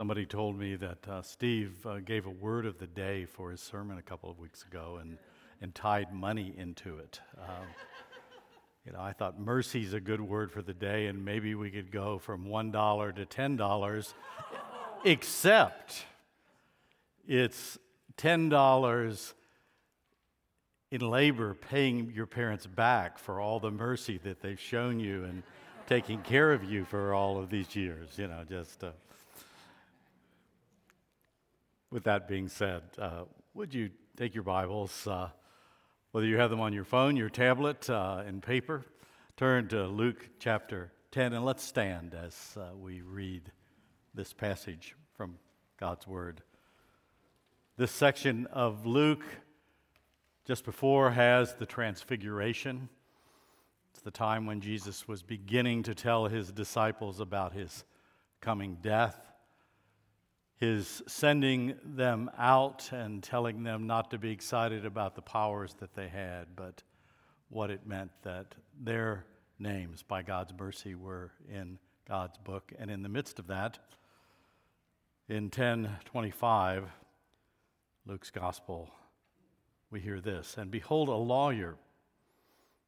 Somebody 0.00 0.24
told 0.24 0.58
me 0.58 0.76
that 0.76 1.06
uh, 1.06 1.20
Steve 1.20 1.84
uh, 1.84 1.98
gave 1.98 2.24
a 2.24 2.30
word 2.30 2.64
of 2.64 2.78
the 2.78 2.86
day 2.86 3.26
for 3.26 3.50
his 3.50 3.60
sermon 3.60 3.98
a 3.98 4.02
couple 4.02 4.30
of 4.30 4.38
weeks 4.38 4.62
ago 4.62 4.96
and, 4.98 5.18
and 5.60 5.74
tied 5.74 6.10
money 6.10 6.54
into 6.56 6.96
it. 6.96 7.20
Um, 7.38 7.66
you 8.86 8.92
know, 8.92 9.00
I 9.02 9.12
thought 9.12 9.38
mercy 9.38 9.82
is 9.82 9.92
a 9.92 10.00
good 10.00 10.22
word 10.22 10.50
for 10.52 10.62
the 10.62 10.72
day, 10.72 11.08
and 11.08 11.22
maybe 11.22 11.54
we 11.54 11.70
could 11.70 11.92
go 11.92 12.18
from 12.18 12.46
$1 12.46 13.14
to 13.16 13.26
$10, 13.26 14.14
except 15.04 16.06
it's 17.28 17.76
$10 18.16 19.34
in 20.92 21.00
labor 21.02 21.52
paying 21.52 22.10
your 22.14 22.24
parents 22.24 22.66
back 22.66 23.18
for 23.18 23.38
all 23.38 23.60
the 23.60 23.70
mercy 23.70 24.18
that 24.24 24.40
they've 24.40 24.58
shown 24.58 24.98
you 24.98 25.24
and 25.24 25.42
taking 25.86 26.22
care 26.22 26.52
of 26.52 26.64
you 26.64 26.86
for 26.86 27.12
all 27.12 27.38
of 27.38 27.50
these 27.50 27.76
years. 27.76 28.16
You 28.16 28.28
know, 28.28 28.44
just. 28.48 28.82
Uh, 28.82 28.92
with 31.90 32.04
that 32.04 32.28
being 32.28 32.48
said, 32.48 32.82
uh, 32.98 33.24
would 33.52 33.74
you 33.74 33.90
take 34.16 34.32
your 34.32 34.44
Bibles, 34.44 35.08
uh, 35.08 35.28
whether 36.12 36.26
you 36.26 36.36
have 36.36 36.50
them 36.50 36.60
on 36.60 36.72
your 36.72 36.84
phone, 36.84 37.16
your 37.16 37.28
tablet, 37.28 37.90
uh, 37.90 38.22
and 38.24 38.42
paper, 38.42 38.84
turn 39.36 39.66
to 39.68 39.86
Luke 39.88 40.28
chapter 40.38 40.92
10, 41.10 41.32
and 41.32 41.44
let's 41.44 41.64
stand 41.64 42.14
as 42.14 42.56
uh, 42.56 42.76
we 42.76 43.00
read 43.00 43.50
this 44.14 44.32
passage 44.32 44.94
from 45.16 45.36
God's 45.78 46.06
Word. 46.06 46.42
This 47.76 47.90
section 47.90 48.46
of 48.52 48.86
Luke, 48.86 49.24
just 50.46 50.64
before, 50.64 51.10
has 51.10 51.54
the 51.54 51.66
Transfiguration. 51.66 52.88
It's 53.92 54.02
the 54.02 54.12
time 54.12 54.46
when 54.46 54.60
Jesus 54.60 55.08
was 55.08 55.22
beginning 55.22 55.82
to 55.84 55.94
tell 55.96 56.26
his 56.26 56.52
disciples 56.52 57.18
about 57.18 57.52
his 57.52 57.84
coming 58.40 58.78
death 58.80 59.29
his 60.60 61.02
sending 61.06 61.74
them 61.82 62.30
out 62.38 62.92
and 62.92 63.22
telling 63.22 63.62
them 63.62 63.86
not 63.86 64.10
to 64.10 64.18
be 64.18 64.30
excited 64.30 64.84
about 64.84 65.14
the 65.14 65.22
powers 65.22 65.74
that 65.80 65.94
they 65.94 66.06
had, 66.06 66.46
but 66.54 66.82
what 67.48 67.70
it 67.70 67.86
meant 67.86 68.10
that 68.22 68.54
their 68.78 69.24
names, 69.58 70.02
by 70.02 70.22
God's 70.22 70.52
mercy, 70.58 70.94
were 70.94 71.32
in 71.50 71.78
God's 72.06 72.36
book. 72.36 72.72
And 72.78 72.90
in 72.90 73.02
the 73.02 73.08
midst 73.08 73.38
of 73.38 73.46
that, 73.46 73.78
in 75.30 75.44
1025, 75.44 76.90
Luke's 78.04 78.30
gospel, 78.30 78.90
we 79.90 80.00
hear 80.00 80.20
this 80.20 80.56
And 80.58 80.70
behold, 80.70 81.08
a 81.08 81.14
lawyer. 81.14 81.76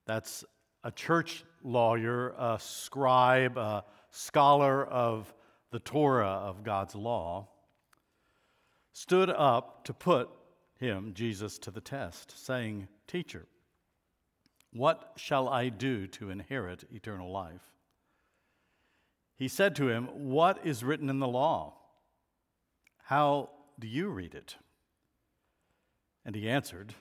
That's 0.04 0.44
a 0.84 0.90
church 0.90 1.42
lawyer, 1.62 2.34
a 2.36 2.58
scribe, 2.60 3.56
a 3.56 3.84
scholar 4.10 4.84
of 4.84 5.32
the 5.70 5.78
Torah 5.78 6.26
of 6.26 6.64
God's 6.64 6.94
law 6.94 7.48
stood 8.92 9.30
up 9.30 9.84
to 9.84 9.94
put 9.94 10.28
him, 10.78 11.12
Jesus, 11.14 11.58
to 11.58 11.70
the 11.70 11.80
test, 11.80 12.34
saying, 12.44 12.88
Teacher, 13.06 13.46
what 14.72 15.12
shall 15.16 15.48
I 15.48 15.68
do 15.68 16.06
to 16.08 16.30
inherit 16.30 16.84
eternal 16.90 17.30
life? 17.30 17.62
He 19.36 19.48
said 19.48 19.74
to 19.76 19.88
him, 19.88 20.06
What 20.30 20.64
is 20.64 20.84
written 20.84 21.08
in 21.08 21.18
the 21.18 21.28
law? 21.28 21.74
How 23.04 23.50
do 23.78 23.86
you 23.86 24.08
read 24.08 24.34
it? 24.34 24.56
And 26.24 26.34
he 26.34 26.48
answered, 26.48 26.94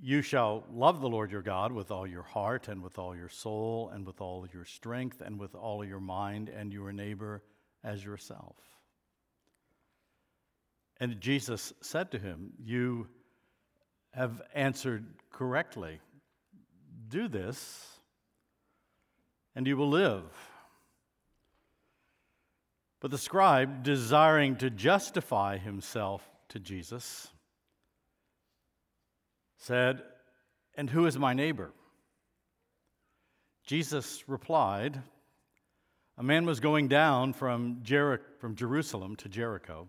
You 0.00 0.22
shall 0.22 0.64
love 0.72 1.00
the 1.00 1.08
Lord 1.08 1.30
your 1.30 1.42
God 1.42 1.72
with 1.72 1.90
all 1.90 2.06
your 2.06 2.22
heart, 2.22 2.68
and 2.68 2.82
with 2.82 2.98
all 2.98 3.16
your 3.16 3.28
soul, 3.28 3.90
and 3.92 4.06
with 4.06 4.20
all 4.20 4.46
your 4.52 4.64
strength, 4.64 5.20
and 5.20 5.38
with 5.38 5.54
all 5.54 5.84
your 5.84 6.00
mind, 6.00 6.48
and 6.48 6.72
your 6.72 6.92
neighbor 6.92 7.42
as 7.82 8.04
yourself. 8.04 8.56
And 11.00 11.18
Jesus 11.18 11.72
said 11.80 12.10
to 12.10 12.18
him, 12.18 12.52
You 12.62 13.08
have 14.12 14.42
answered 14.54 15.06
correctly. 15.32 15.98
Do 17.08 17.26
this, 17.26 17.86
and 19.56 19.66
you 19.66 19.78
will 19.78 19.88
live. 19.88 20.24
But 23.00 23.10
the 23.10 23.18
scribe, 23.18 23.82
desiring 23.82 24.56
to 24.56 24.68
justify 24.68 25.56
himself 25.56 26.22
to 26.50 26.60
Jesus, 26.60 27.28
said, 29.56 30.02
And 30.76 30.90
who 30.90 31.06
is 31.06 31.18
my 31.18 31.32
neighbor? 31.32 31.72
Jesus 33.64 34.22
replied, 34.28 35.00
A 36.18 36.22
man 36.22 36.44
was 36.44 36.60
going 36.60 36.88
down 36.88 37.32
from, 37.32 37.78
Jer- 37.82 38.20
from 38.38 38.54
Jerusalem 38.54 39.16
to 39.16 39.28
Jericho 39.30 39.88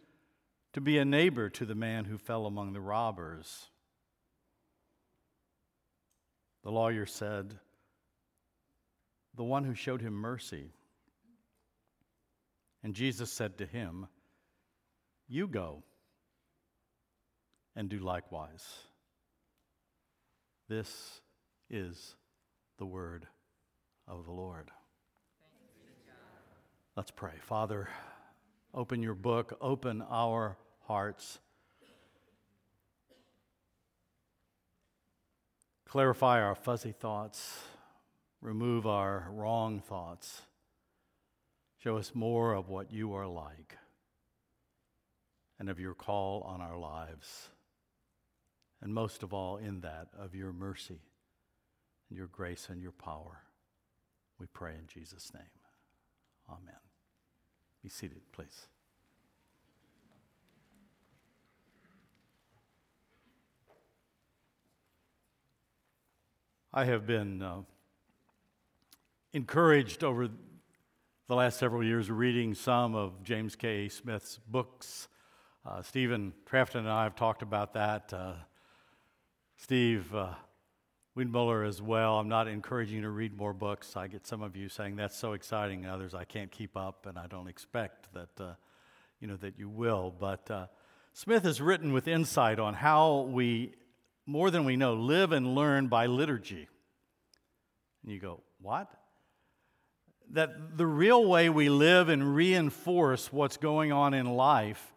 to 0.73 0.81
be 0.81 0.97
a 0.97 1.05
neighbor 1.05 1.49
to 1.49 1.65
the 1.65 1.75
man 1.75 2.05
who 2.05 2.17
fell 2.17 2.45
among 2.45 2.73
the 2.73 2.81
robbers? 2.81 3.67
The 6.63 6.71
lawyer 6.71 7.05
said, 7.05 7.55
The 9.35 9.43
one 9.43 9.63
who 9.63 9.75
showed 9.75 10.01
him 10.01 10.13
mercy. 10.13 10.71
And 12.83 12.93
Jesus 12.93 13.31
said 13.31 13.57
to 13.57 13.65
him, 13.65 14.07
You 15.27 15.47
go 15.47 15.83
and 17.75 17.89
do 17.89 17.99
likewise. 17.99 18.65
This 20.67 21.21
is 21.69 22.15
the 22.77 22.85
word 22.85 23.27
of 24.07 24.25
the 24.25 24.31
Lord. 24.31 24.71
Let's 26.95 27.11
pray. 27.11 27.33
Father, 27.41 27.87
open 28.73 29.01
your 29.03 29.15
book, 29.15 29.57
open 29.61 30.03
our 30.09 30.57
hearts. 30.87 31.39
Clarify 35.85 36.41
our 36.41 36.55
fuzzy 36.55 36.93
thoughts, 36.93 37.59
remove 38.41 38.87
our 38.87 39.27
wrong 39.31 39.81
thoughts. 39.81 40.41
Show 41.83 41.97
us 41.97 42.13
more 42.13 42.53
of 42.53 42.69
what 42.69 42.93
you 42.93 43.13
are 43.13 43.27
like 43.27 43.77
and 45.59 45.69
of 45.69 45.79
your 45.79 45.93
call 45.93 46.41
on 46.41 46.61
our 46.61 46.77
lives. 46.77 47.49
And 48.81 48.93
most 48.93 49.21
of 49.21 49.33
all, 49.33 49.57
in 49.57 49.81
that, 49.81 50.07
of 50.17 50.33
your 50.33 50.53
mercy 50.53 51.01
and 52.09 52.17
your 52.17 52.27
grace 52.27 52.67
and 52.69 52.81
your 52.81 52.91
power. 52.91 53.43
We 54.39 54.47
pray 54.47 54.71
in 54.71 54.87
Jesus' 54.87 55.31
name. 55.33 55.43
Amen. 56.49 56.90
Be 57.83 57.89
seated, 57.89 58.21
please. 58.31 58.67
I 66.73 66.85
have 66.85 67.05
been 67.05 67.41
uh, 67.41 67.61
encouraged 69.33 70.03
over 70.03 70.29
the 71.27 71.35
last 71.35 71.57
several 71.57 71.83
years 71.83 72.11
reading 72.11 72.53
some 72.53 72.93
of 72.93 73.23
James 73.23 73.55
K. 73.55 73.89
Smith's 73.89 74.39
books. 74.47 75.07
Uh, 75.65 75.81
Stephen 75.81 76.33
Trafton 76.45 76.81
and 76.81 76.89
I 76.89 77.03
have 77.03 77.15
talked 77.15 77.41
about 77.41 77.73
that. 77.73 78.13
Uh, 78.13 78.33
Steve 79.57 80.13
Wiedmuller 81.21 81.67
as 81.67 81.81
well. 81.81 82.19
I'm 82.19 82.29
not 82.29 82.47
encouraging 82.47 82.97
you 82.97 83.01
to 83.03 83.09
read 83.09 83.37
more 83.37 83.53
books. 83.53 83.95
I 83.95 84.07
get 84.07 84.25
some 84.25 84.41
of 84.41 84.55
you 84.55 84.69
saying 84.69 84.95
that's 84.95 85.17
so 85.17 85.33
exciting, 85.33 85.83
and 85.83 85.93
others 85.93 86.13
I 86.15 86.23
can't 86.23 86.51
keep 86.51 86.75
up, 86.75 87.05
and 87.05 87.17
I 87.17 87.27
don't 87.27 87.47
expect 87.47 88.13
that 88.13 88.29
uh, 88.43 88.53
you 89.19 89.27
know, 89.27 89.37
that 89.37 89.57
you 89.57 89.69
will. 89.69 90.13
But 90.19 90.49
uh, 90.49 90.65
Smith 91.13 91.43
has 91.43 91.61
written 91.61 91.93
with 91.93 92.07
insight 92.07 92.59
on 92.59 92.73
how 92.73 93.21
we, 93.21 93.73
more 94.25 94.49
than 94.49 94.65
we 94.65 94.75
know, 94.75 94.95
live 94.95 95.31
and 95.31 95.55
learn 95.55 95.87
by 95.87 96.07
liturgy. 96.07 96.67
And 98.03 98.11
you 98.11 98.19
go, 98.19 98.41
what? 98.59 98.91
That 100.31 100.77
the 100.77 100.87
real 100.87 101.25
way 101.25 101.49
we 101.49 101.69
live 101.69 102.09
and 102.09 102.35
reinforce 102.35 103.31
what's 103.31 103.57
going 103.57 103.91
on 103.91 104.13
in 104.13 104.25
life 104.25 104.93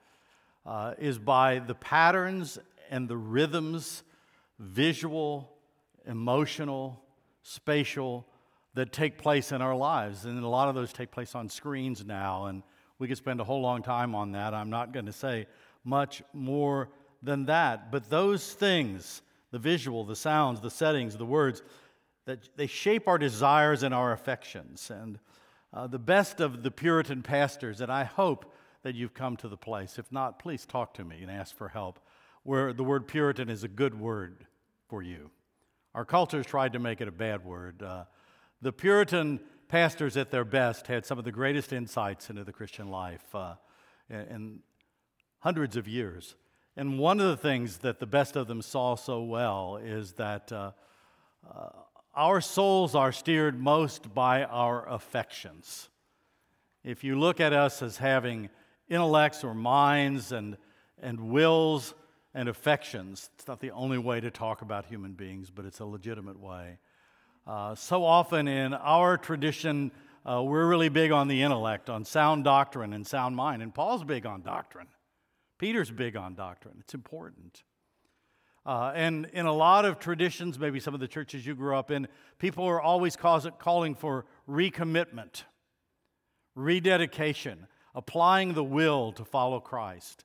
uh, 0.65 0.95
is 0.99 1.19
by 1.19 1.59
the 1.59 1.75
patterns 1.75 2.59
and 2.91 3.09
the 3.09 3.17
rhythms, 3.17 4.03
visual, 4.59 5.54
emotional, 6.07 7.03
spatial, 7.43 8.27
that 8.75 8.93
take 8.93 9.19
place 9.19 9.53
in 9.53 9.63
our 9.63 9.77
lives. 9.77 10.25
And 10.25 10.43
a 10.43 10.49
lot 10.49 10.69
of 10.69 10.75
those 10.75 10.93
take 10.93 11.11
place 11.11 11.35
on 11.35 11.49
screens 11.49 12.05
now. 12.05 12.47
And 12.47 12.63
we 12.99 13.09
could 13.09 13.17
spend 13.17 13.41
a 13.41 13.45
whole 13.45 13.61
long 13.61 13.83
time 13.83 14.15
on 14.15 14.33
that. 14.33 14.53
I'm 14.55 14.71
not 14.71 14.93
going 14.93 15.07
to 15.07 15.13
say 15.13 15.47
much 15.85 16.23
more 16.33 16.89
than 17.23 17.47
that. 17.47 17.91
But 17.93 18.11
those 18.11 18.53
things, 18.53 19.23
the 19.51 19.59
visual, 19.59 20.05
the 20.05 20.17
sounds, 20.17 20.61
the 20.61 20.71
settings, 20.71 21.17
the 21.17 21.27
words, 21.27 21.63
that 22.27 22.49
they 22.57 22.67
shape 22.67 23.07
our 23.07 23.19
desires 23.19 23.83
and 23.83 23.95
our 23.95 24.13
affections. 24.13 24.91
And 24.91 25.19
uh, 25.73 25.87
the 25.87 25.99
best 25.99 26.41
of 26.41 26.63
the 26.63 26.71
Puritan 26.71 27.23
pastors, 27.23 27.81
and 27.81 27.93
I 27.93 28.05
hope 28.05 28.53
that 28.83 28.95
you've 28.95 29.15
come 29.15 29.37
to 29.39 29.49
the 29.49 29.57
place. 29.57 29.99
If 29.99 30.11
not, 30.13 30.39
please 30.39 30.67
talk 30.67 30.95
to 30.95 31.05
me 31.05 31.23
and 31.23 31.31
ask 31.31 31.57
for 31.57 31.69
help, 31.69 31.99
where 32.43 32.73
the 32.73 32.85
word 32.85 33.07
Puritan 33.09 33.49
is 33.49 33.65
a 33.65 33.69
good 33.69 33.99
word 33.99 34.47
for 34.89 35.03
you. 35.03 35.31
Our 35.95 36.05
culture's 36.05 36.45
tried 36.45 36.73
to 36.73 36.81
make 36.81 37.01
it 37.01 37.07
a 37.07 37.13
bad 37.13 37.45
word. 37.45 37.81
Uh, 37.81 38.05
the 38.61 38.73
Puritan 38.73 39.39
pastors, 39.69 40.17
at 40.17 40.33
their 40.33 40.45
best, 40.45 40.89
had 40.89 41.07
some 41.07 41.19
of 41.19 41.25
the 41.25 41.31
greatest 41.31 41.73
insights 41.73 42.31
into 42.31 42.43
the 42.43 42.53
Christian 42.53 42.91
life 42.91 43.23
uh, 43.33 43.55
in, 44.11 44.17
in 44.17 44.59
hundreds 45.39 45.77
of 45.77 45.87
years. 45.87 46.35
And 46.77 46.99
one 46.99 47.21
of 47.21 47.29
the 47.29 47.37
things 47.37 47.79
that 47.79 48.01
the 48.01 48.07
best 48.07 48.35
of 48.35 48.49
them 48.49 48.61
saw 48.61 48.97
so 48.97 49.23
well 49.23 49.77
is 49.77 50.15
that 50.15 50.51
uh, 50.51 50.73
uh, 51.49 51.69
our 52.13 52.41
souls 52.41 52.97
are 52.97 53.13
steered 53.13 53.61
most 53.61 54.13
by 54.13 54.43
our 54.43 54.89
affections. 54.89 55.91
If 56.83 57.05
you 57.05 57.21
look 57.21 57.41
at 57.41 57.53
us 57.53 57.83
as 57.83 57.99
having 57.99 58.51
intellects 58.89 59.45
or 59.45 59.55
minds 59.55 60.33
and, 60.33 60.57
and 61.01 61.31
wills 61.31 61.95
and 62.35 62.49
affections, 62.49 63.31
it's 63.35 63.47
not 63.47 63.61
the 63.61 63.71
only 63.71 63.99
way 63.99 64.21
to 64.21 64.31
talk 64.31 64.61
about 64.61 64.87
human 64.87 65.13
beings, 65.13 65.51
but 65.51 65.65
it's 65.65 65.79
a 65.79 65.85
legitimate 65.85 66.39
way. 66.39 66.79
Uh, 67.47 67.75
so 67.75 68.05
often 68.05 68.49
in 68.49 68.75
our 68.75 69.17
tradition, 69.17 69.93
uh, 70.25 70.43
we're 70.43 70.67
really 70.67 70.89
big 70.89 71.13
on 71.13 71.29
the 71.29 71.43
intellect, 71.43 71.89
on 71.89 72.05
sound 72.05 72.43
doctrine 72.45 72.93
and 72.93 73.07
sound 73.07 73.37
mind. 73.37 73.63
And 73.63 73.75
Paul's 73.75 74.03
big 74.03 74.27
on 74.27 74.43
doctrine. 74.43 74.89
Peter's 75.59 75.91
big 75.91 76.17
on 76.17 76.35
doctrine. 76.35 76.77
It's 76.81 76.95
important. 76.95 77.63
Uh, 78.67 78.93
and 78.95 79.27
in 79.35 79.45
a 79.47 79.53
lot 79.53 79.85
of 79.85 79.99
traditions, 79.99 80.59
maybe 80.59 80.81
some 80.81 80.95
of 80.95 81.01
the 81.01 81.07
churches 81.07 81.47
you 81.47 81.55
grew 81.55 81.77
up 81.77 81.91
in, 81.91 82.09
people 82.39 82.65
are 82.65 82.81
always 82.81 83.15
calling 83.15 83.95
for 83.95 84.25
recommitment, 84.49 85.43
rededication, 86.55 87.67
applying 87.95 88.55
the 88.55 88.65
will 88.65 89.13
to 89.13 89.25
follow 89.25 89.61
Christ. 89.61 90.25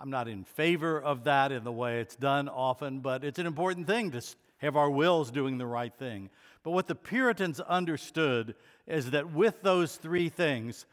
I'm 0.00 0.10
not 0.10 0.28
in 0.28 0.44
favor 0.44 1.00
of 1.00 1.24
that 1.24 1.50
in 1.50 1.64
the 1.64 1.72
way 1.72 2.00
it's 2.00 2.14
done 2.14 2.48
often, 2.48 3.00
but 3.00 3.24
it's 3.24 3.38
an 3.38 3.46
important 3.46 3.86
thing 3.86 4.12
to 4.12 4.22
have 4.58 4.76
our 4.76 4.90
wills 4.90 5.30
doing 5.30 5.58
the 5.58 5.66
right 5.66 5.92
thing. 5.92 6.30
But 6.62 6.70
what 6.70 6.86
the 6.86 6.94
Puritans 6.94 7.60
understood 7.60 8.54
is 8.86 9.10
that 9.10 9.32
with 9.32 9.62
those 9.62 9.96
three 9.96 10.28
things, 10.28 10.86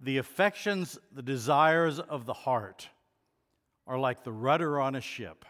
the 0.00 0.18
affections, 0.18 0.98
the 1.14 1.22
desires 1.22 1.98
of 1.98 2.26
the 2.26 2.32
heart 2.32 2.88
are 3.86 3.98
like 3.98 4.24
the 4.24 4.32
rudder 4.32 4.80
on 4.80 4.96
a 4.96 5.00
ship. 5.00 5.44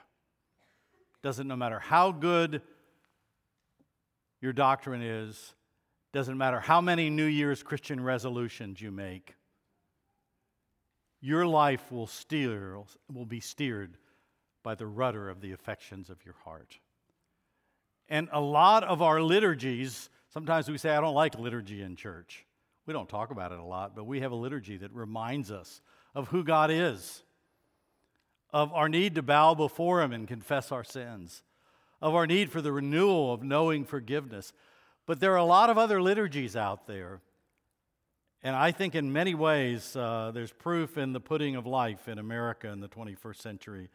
Doesn't 1.23 1.49
no 1.49 1.57
matter 1.57 1.79
how 1.79 2.13
good 2.13 2.63
your 4.41 4.53
doctrine 4.53 5.03
is, 5.03 5.55
doesn't 6.13 6.37
matter 6.37 6.61
how 6.61 6.81
many 6.81 7.11
New 7.11 7.25
Year's 7.25 7.63
Christian 7.63 8.03
resolutions 8.03 8.81
you 8.81 8.91
make, 8.91 9.35
your 11.23 11.47
life 11.47 11.91
will 11.91 12.09
steer 12.09 12.77
will 13.11 13.25
be 13.25 13.41
steered 13.41 13.97
by 14.63 14.75
the 14.75 14.87
rudder 14.87 15.31
of 15.31 15.41
the 15.41 15.53
affections 15.53 16.11
of 16.11 16.23
your 16.25 16.35
heart. 16.45 16.79
And 18.09 18.29
a 18.33 18.41
lot 18.41 18.85
of 18.85 19.01
our 19.01 19.23
liturgies, 19.23 20.11
sometimes 20.35 20.69
we 20.69 20.77
say, 20.77 20.91
I 20.91 21.01
don't 21.01 21.15
like 21.15 21.39
liturgy 21.39 21.81
in 21.81 21.97
church. 21.97 22.45
We 22.87 22.93
don't 22.93 23.09
talk 23.09 23.31
about 23.31 23.53
it 23.53 23.61
a 23.61 23.65
lot, 23.65 23.95
but 23.95 24.05
we 24.05 24.21
have 24.21 24.33
a 24.33 24.37
liturgy 24.37 24.77
that 24.79 24.93
reminds 24.93 25.51
us 25.53 25.81
of 26.15 26.29
who 26.29 26.43
God 26.43 26.71
is, 26.71 27.23
of 28.53 28.73
our 28.73 28.89
need 28.89 29.15
to 29.15 29.23
bow 29.23 29.55
before 29.55 30.03
Him 30.03 30.13
and 30.13 30.27
confess 30.27 30.73
our 30.73 30.85
sins, 30.85 31.45
of 32.03 32.15
our 32.15 32.27
need 32.27 32.51
for 32.51 32.61
the 32.61 32.73
renewal 32.73 33.33
of 33.33 33.43
knowing 33.43 33.85
forgiveness. 33.85 34.53
But 35.07 35.21
there 35.21 35.33
are 35.33 35.37
a 35.37 35.45
lot 35.45 35.71
of 35.71 35.79
other 35.79 36.03
liturgies 36.03 36.57
out 36.57 36.89
there. 36.89 37.21
And 38.45 38.57
I 38.57 38.73
think 38.73 38.97
in 38.97 39.13
many 39.13 39.35
ways, 39.35 39.95
uh, 39.95 40.33
there's 40.35 40.53
proof 40.53 40.99
in 40.99 41.13
the 41.13 41.21
pudding 41.21 41.55
of 41.55 41.65
life 41.65 42.09
in 42.09 42.19
America 42.19 42.69
in 42.69 42.81
the 42.81 42.89
21st 42.89 43.37
century 43.37 43.89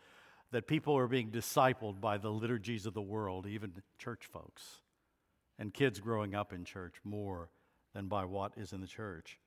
that 0.52 0.68
people 0.68 0.98
are 0.98 1.08
being 1.08 1.30
discipled 1.30 2.00
by 2.00 2.18
the 2.18 2.30
liturgies 2.30 2.86
of 2.86 2.94
the 2.94 3.02
world, 3.02 3.46
even 3.46 3.74
church 3.98 4.26
folks, 4.32 4.82
and 5.60 5.74
kids 5.74 6.00
growing 6.00 6.34
up 6.34 6.54
in 6.54 6.64
church 6.64 6.96
more 7.04 7.50
than 7.94 8.08
by 8.08 8.24
what 8.24 8.54
is 8.56 8.72
in 8.72 8.80
the 8.80 8.88
church. 8.88 9.38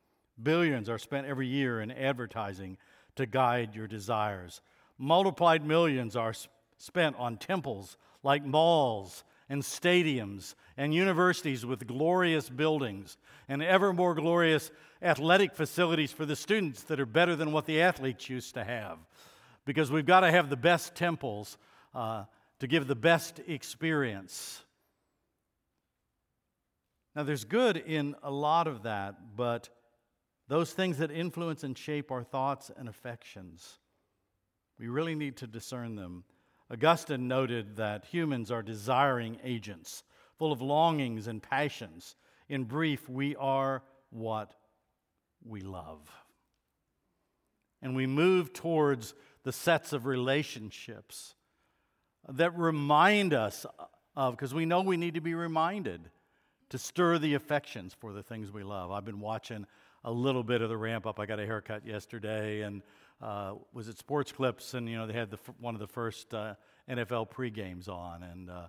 Billions 0.42 0.90
are 0.90 0.98
spent 0.98 1.26
every 1.26 1.46
year 1.46 1.80
in 1.80 1.90
advertising 1.90 2.76
to 3.16 3.24
guide 3.24 3.74
your 3.74 3.86
desires. 3.86 4.60
Multiplied 4.98 5.64
millions 5.64 6.14
are 6.14 6.34
spent 6.76 7.16
on 7.18 7.38
temples 7.38 7.96
like 8.22 8.44
malls 8.44 9.24
and 9.50 9.62
stadiums 9.62 10.54
and 10.78 10.94
universities 10.94 11.66
with 11.66 11.86
glorious 11.86 12.48
buildings 12.48 13.18
and 13.48 13.62
ever 13.62 13.92
more 13.92 14.14
glorious 14.14 14.70
athletic 15.02 15.54
facilities 15.54 16.12
for 16.12 16.24
the 16.24 16.36
students 16.36 16.84
that 16.84 17.00
are 17.00 17.06
better 17.06 17.34
than 17.34 17.50
what 17.50 17.66
the 17.66 17.82
athletes 17.82 18.30
used 18.30 18.54
to 18.54 18.64
have 18.64 18.98
because 19.66 19.90
we've 19.90 20.06
got 20.06 20.20
to 20.20 20.30
have 20.30 20.48
the 20.48 20.56
best 20.56 20.94
temples 20.94 21.58
uh, 21.94 22.24
to 22.60 22.66
give 22.66 22.86
the 22.86 22.94
best 22.94 23.40
experience. 23.46 24.62
Now, 27.16 27.24
there's 27.24 27.44
good 27.44 27.76
in 27.76 28.14
a 28.22 28.30
lot 28.30 28.68
of 28.68 28.84
that, 28.84 29.36
but 29.36 29.68
those 30.46 30.72
things 30.72 30.98
that 30.98 31.10
influence 31.10 31.64
and 31.64 31.76
shape 31.76 32.12
our 32.12 32.22
thoughts 32.22 32.70
and 32.76 32.88
affections, 32.88 33.78
we 34.78 34.86
really 34.88 35.16
need 35.16 35.38
to 35.38 35.46
discern 35.48 35.96
them. 35.96 36.24
Augustine 36.70 37.26
noted 37.26 37.76
that 37.76 38.04
humans 38.04 38.50
are 38.50 38.62
desiring 38.62 39.38
agents, 39.42 40.04
full 40.38 40.52
of 40.52 40.62
longings 40.62 41.26
and 41.26 41.42
passions. 41.42 42.14
In 42.48 42.64
brief, 42.64 43.08
we 43.08 43.34
are 43.36 43.82
what 44.10 44.54
we 45.44 45.60
love. 45.60 46.08
And 47.82 47.96
we 47.96 48.06
move 48.06 48.52
towards 48.52 49.14
the 49.42 49.52
sets 49.52 49.92
of 49.92 50.06
relationships 50.06 51.34
that 52.28 52.56
remind 52.56 53.32
us 53.32 53.64
of, 54.14 54.36
because 54.36 54.52
we 54.52 54.66
know 54.66 54.82
we 54.82 54.96
need 54.96 55.14
to 55.14 55.20
be 55.20 55.34
reminded 55.34 56.10
to 56.68 56.78
stir 56.78 57.18
the 57.18 57.34
affections 57.34 57.94
for 57.98 58.12
the 58.12 58.22
things 58.22 58.52
we 58.52 58.62
love. 58.62 58.90
I've 58.92 59.04
been 59.04 59.20
watching 59.20 59.66
a 60.04 60.12
little 60.12 60.44
bit 60.44 60.62
of 60.62 60.68
the 60.68 60.76
ramp 60.76 61.06
up. 61.06 61.18
I 61.18 61.26
got 61.26 61.40
a 61.40 61.46
haircut 61.46 61.86
yesterday 61.86 62.60
and 62.60 62.82
uh, 63.22 63.54
was 63.72 63.88
at 63.88 63.98
Sports 63.98 64.32
Clips, 64.32 64.74
and 64.74 64.88
you 64.88 64.96
know 64.96 65.06
they 65.06 65.12
had 65.12 65.30
the, 65.30 65.38
one 65.58 65.74
of 65.74 65.80
the 65.80 65.86
first 65.86 66.32
uh, 66.32 66.54
NFL 66.88 67.30
pre 67.30 67.50
games 67.50 67.88
on, 67.88 68.22
and 68.22 68.50
uh, 68.50 68.68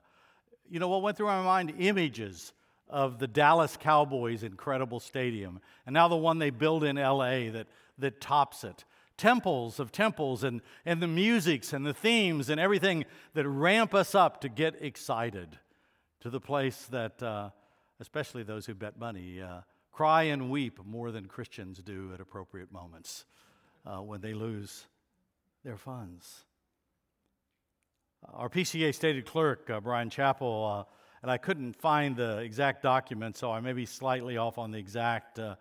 you 0.69 0.79
know 0.79 0.87
what 0.87 1.01
went 1.01 1.17
through 1.17 1.27
my 1.27 1.43
mind? 1.43 1.73
Images 1.79 2.53
of 2.89 3.19
the 3.19 3.27
Dallas 3.27 3.77
Cowboys' 3.77 4.43
incredible 4.43 4.99
stadium, 4.99 5.59
and 5.85 5.93
now 5.93 6.07
the 6.07 6.17
one 6.17 6.39
they 6.39 6.49
build 6.49 6.83
in 6.83 6.97
L.A. 6.97 7.49
that 7.49 7.67
that 7.97 8.19
tops 8.19 8.63
it 8.63 8.83
temples 9.21 9.79
of 9.79 9.91
temples 9.91 10.43
and, 10.43 10.61
and 10.83 10.99
the 10.99 11.07
musics 11.07 11.73
and 11.73 11.85
the 11.85 11.93
themes 11.93 12.49
and 12.49 12.59
everything 12.59 13.05
that 13.35 13.47
ramp 13.47 13.93
us 13.93 14.15
up 14.15 14.41
to 14.41 14.49
get 14.49 14.73
excited 14.81 15.59
to 16.21 16.29
the 16.31 16.39
place 16.39 16.87
that, 16.89 17.21
uh, 17.21 17.51
especially 17.99 18.41
those 18.41 18.65
who 18.65 18.73
bet 18.73 18.97
money, 18.97 19.39
uh, 19.39 19.59
cry 19.91 20.23
and 20.23 20.49
weep 20.49 20.83
more 20.85 21.11
than 21.11 21.27
Christians 21.27 21.83
do 21.83 22.09
at 22.15 22.19
appropriate 22.19 22.71
moments 22.71 23.25
uh, 23.85 24.01
when 24.01 24.21
they 24.21 24.33
lose 24.33 24.85
their 25.63 25.77
funds. 25.77 26.45
Our 28.33 28.49
PCA 28.49 28.93
stated 28.93 29.25
clerk, 29.25 29.69
uh, 29.69 29.79
Bryan 29.79 30.09
Chapell, 30.09 30.81
uh, 30.81 30.83
and 31.21 31.31
I 31.31 31.37
couldn't 31.37 31.75
find 31.75 32.15
the 32.15 32.39
exact 32.39 32.83
document, 32.83 33.37
so 33.37 33.51
I 33.51 33.59
may 33.59 33.73
be 33.73 33.85
slightly 33.85 34.37
off 34.37 34.57
on 34.57 34.71
the 34.71 34.77
exact 34.77 35.39
uh, 35.39 35.55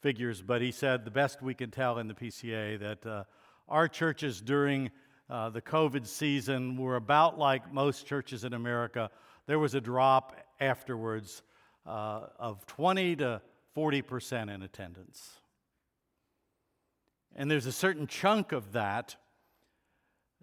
figures, 0.00 0.40
but 0.42 0.62
he 0.62 0.70
said 0.70 1.04
the 1.04 1.10
best 1.10 1.42
we 1.42 1.54
can 1.54 1.70
tell 1.70 1.98
in 1.98 2.08
the 2.08 2.14
PCA 2.14 2.78
that 2.80 3.06
uh, 3.06 3.24
our 3.68 3.88
churches 3.88 4.40
during 4.40 4.90
the 5.28 5.60
COVID 5.60 6.06
season 6.06 6.78
were 6.78 6.96
about 6.96 7.38
like 7.38 7.70
most 7.70 8.06
churches 8.06 8.44
in 8.44 8.54
America. 8.54 9.10
There 9.46 9.58
was 9.58 9.74
a 9.74 9.80
drop 9.80 10.34
afterwards 10.58 11.42
of 11.84 12.64
20 12.66 13.16
to 13.16 13.42
40 13.74 14.02
percent 14.02 14.50
in 14.50 14.62
attendance. 14.62 15.38
And 17.34 17.50
there's 17.50 17.66
a 17.66 17.72
certain 17.72 18.06
chunk 18.06 18.52
of 18.52 18.72
that 18.72 19.16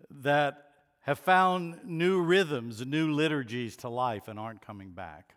that 0.10 0.66
have 1.02 1.20
found 1.20 1.80
new 1.84 2.22
rhythms, 2.22 2.86
new 2.86 3.12
liturgies 3.12 3.78
to 3.78 3.90
life 3.90 4.28
and 4.28 4.40
aren't 4.40 4.62
coming 4.62 4.92
back. 4.92 5.36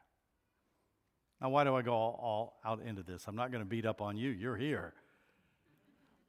Now, 1.40 1.50
why 1.50 1.64
do 1.64 1.76
I 1.76 1.82
go 1.82 1.92
all, 1.92 2.18
all 2.22 2.60
out 2.64 2.80
into 2.82 3.02
this? 3.02 3.26
I'm 3.28 3.36
not 3.36 3.50
going 3.50 3.62
to 3.62 3.68
beat 3.68 3.86
up 3.86 4.00
on 4.00 4.16
you. 4.16 4.30
You're 4.30 4.56
here. 4.56 4.94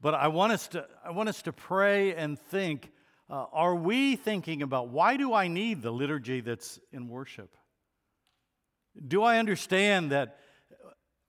But 0.01 0.13
I 0.13 0.27
want 0.27 0.53
us 0.53 0.67
to, 0.69 0.85
I 1.03 1.11
want 1.11 1.29
us 1.29 1.41
to 1.43 1.53
pray 1.53 2.15
and 2.15 2.39
think 2.39 2.91
uh, 3.29 3.45
are 3.51 3.75
we 3.75 4.15
thinking 4.15 4.63
about 4.63 4.89
why 4.89 5.17
do 5.17 5.33
I 5.33 5.47
need 5.47 5.81
the 5.81 5.91
liturgy 5.91 6.41
that's 6.41 6.79
in 6.91 7.07
worship? 7.07 7.55
Do 9.07 9.23
I 9.23 9.37
understand 9.37 10.11
that? 10.11 10.39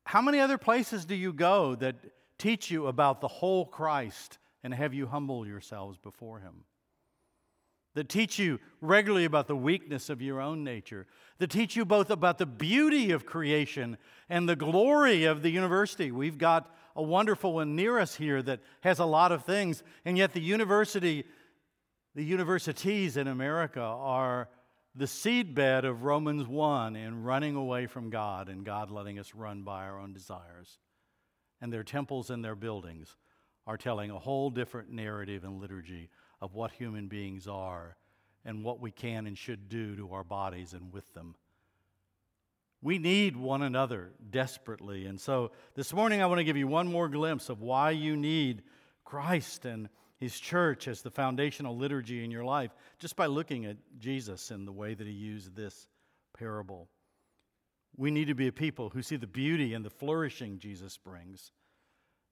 How 0.05 0.23
many 0.23 0.41
other 0.41 0.57
places 0.57 1.05
do 1.05 1.15
you 1.15 1.33
go 1.33 1.75
that 1.77 1.97
teach 2.41 2.71
you 2.71 2.87
about 2.87 3.21
the 3.21 3.29
whole 3.29 3.67
Christ 3.67 4.39
and 4.65 4.75
have 4.75 4.95
you 4.95 5.07
humble 5.07 5.47
yourselves 5.47 5.99
before 5.99 6.41
Him? 6.41 6.65
That 7.95 8.09
teach 8.09 8.39
you 8.39 8.59
regularly 8.81 9.25
about 9.25 9.47
the 9.47 9.57
weakness 9.57 10.11
of 10.11 10.23
your 10.23 10.41
own 10.41 10.65
nature, 10.65 11.07
that 11.39 11.51
teach 11.51 11.77
you 11.77 11.85
both 11.85 12.11
about 12.11 12.39
the 12.39 12.47
beauty 12.47 13.11
of 13.11 13.27
creation 13.27 13.99
and 14.29 14.49
the 14.49 14.57
glory 14.57 15.25
of 15.25 15.43
the 15.43 15.51
university. 15.51 16.11
We've 16.11 16.39
got 16.39 16.75
a 16.97 17.03
wonderful 17.03 17.55
one 17.55 17.77
near 17.77 17.99
us 17.99 18.15
here 18.15 18.43
that 18.43 18.61
has 18.81 18.99
a 18.99 19.05
lot 19.05 19.33
of 19.33 19.45
things, 19.45 19.83
and 20.05 20.17
yet 20.17 20.33
the 20.33 20.41
university 20.41 21.25
the 22.15 22.25
universities 22.25 23.17
in 23.17 23.29
America 23.29 23.81
are 23.81 24.49
the 24.97 25.05
seedbed 25.05 25.85
of 25.85 26.03
Romans 26.03 26.47
1 26.47 26.97
in 26.97 27.23
running 27.23 27.55
away 27.55 27.87
from 27.87 28.11
God 28.11 28.49
and 28.49 28.65
God 28.65 28.91
letting 28.91 29.19
us 29.19 29.33
run 29.35 29.63
by 29.63 29.85
our 29.85 29.99
own 29.99 30.13
desires. 30.13 30.79
And 31.61 31.73
their 31.73 31.85
temples 31.85 32.31
and 32.31 32.45
their 32.45 32.55
buildings 32.55 33.17
are 33.67 33.77
telling 33.77 34.11
a 34.11 34.19
whole 34.19 34.51
different 34.51 34.91
narrative 34.91 35.45
and 35.45 35.61
liturgy 35.61 36.09
of 36.41 36.55
what 36.55 36.73
human 36.73 37.09
beings 37.09 37.47
are 37.47 37.97
and 38.45 38.65
what 38.65 38.81
we 38.81 38.91
can 38.91 39.27
and 39.27 39.37
should 39.37 39.69
do 39.69 39.95
to 39.97 40.13
our 40.13 40.25
bodies 40.25 40.73
and 40.73 40.93
with 40.93 41.13
them. 41.13 41.35
We 42.83 42.99
need 42.99 43.37
one 43.37 43.61
another 43.61 44.13
desperately. 44.31 45.05
And 45.05 45.21
so 45.21 45.51
this 45.75 45.93
morning 45.93 46.23
I 46.23 46.27
want 46.27 46.39
to 46.39 46.45
give 46.45 46.57
you 46.57 46.67
one 46.67 46.91
more 46.91 47.09
glimpse 47.09 47.51
of 47.51 47.61
why 47.61 47.91
you 47.91 48.17
need 48.17 48.63
Christ 49.05 49.67
and 49.67 49.91
his 50.17 50.39
church 50.39 50.89
as 50.89 51.03
the 51.03 51.11
foundational 51.11 51.77
liturgy 51.77 52.25
in 52.25 52.31
your 52.31 52.45
life 52.45 52.71
just 52.99 53.17
by 53.17 53.27
looking 53.27 53.67
at 53.67 53.77
Jesus 53.99 54.51
and 54.51 54.67
the 54.67 54.73
way 54.73 54.95
that 54.95 55.07
he 55.07 55.13
used 55.13 55.55
this 55.55 55.89
parable. 56.37 56.89
We 57.97 58.11
need 58.11 58.29
to 58.29 58.35
be 58.35 58.47
a 58.47 58.53
people 58.53 58.91
who 58.91 59.03
see 59.03 59.17
the 59.17 59.27
beauty 59.27 59.75
and 59.75 59.85
the 59.85 59.91
flourishing 59.91 60.59
Jesus 60.59 60.97
brings 60.97 61.53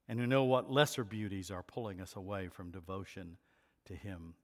and 0.09 0.19
who 0.19 0.27
know 0.27 0.45
what 0.45 0.71
lesser 0.71 1.05
beauties 1.05 1.50
are 1.50 1.62
pulling 1.62 2.00
us 2.00 2.17
away 2.17 2.49
from 2.49 2.71
devotion 2.71 3.37
to 3.87 3.95
him. 3.95 4.35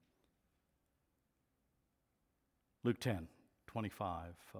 Luke 2.83 3.01
10, 3.01 3.29
25, 3.67 4.35
uh, 4.55 4.59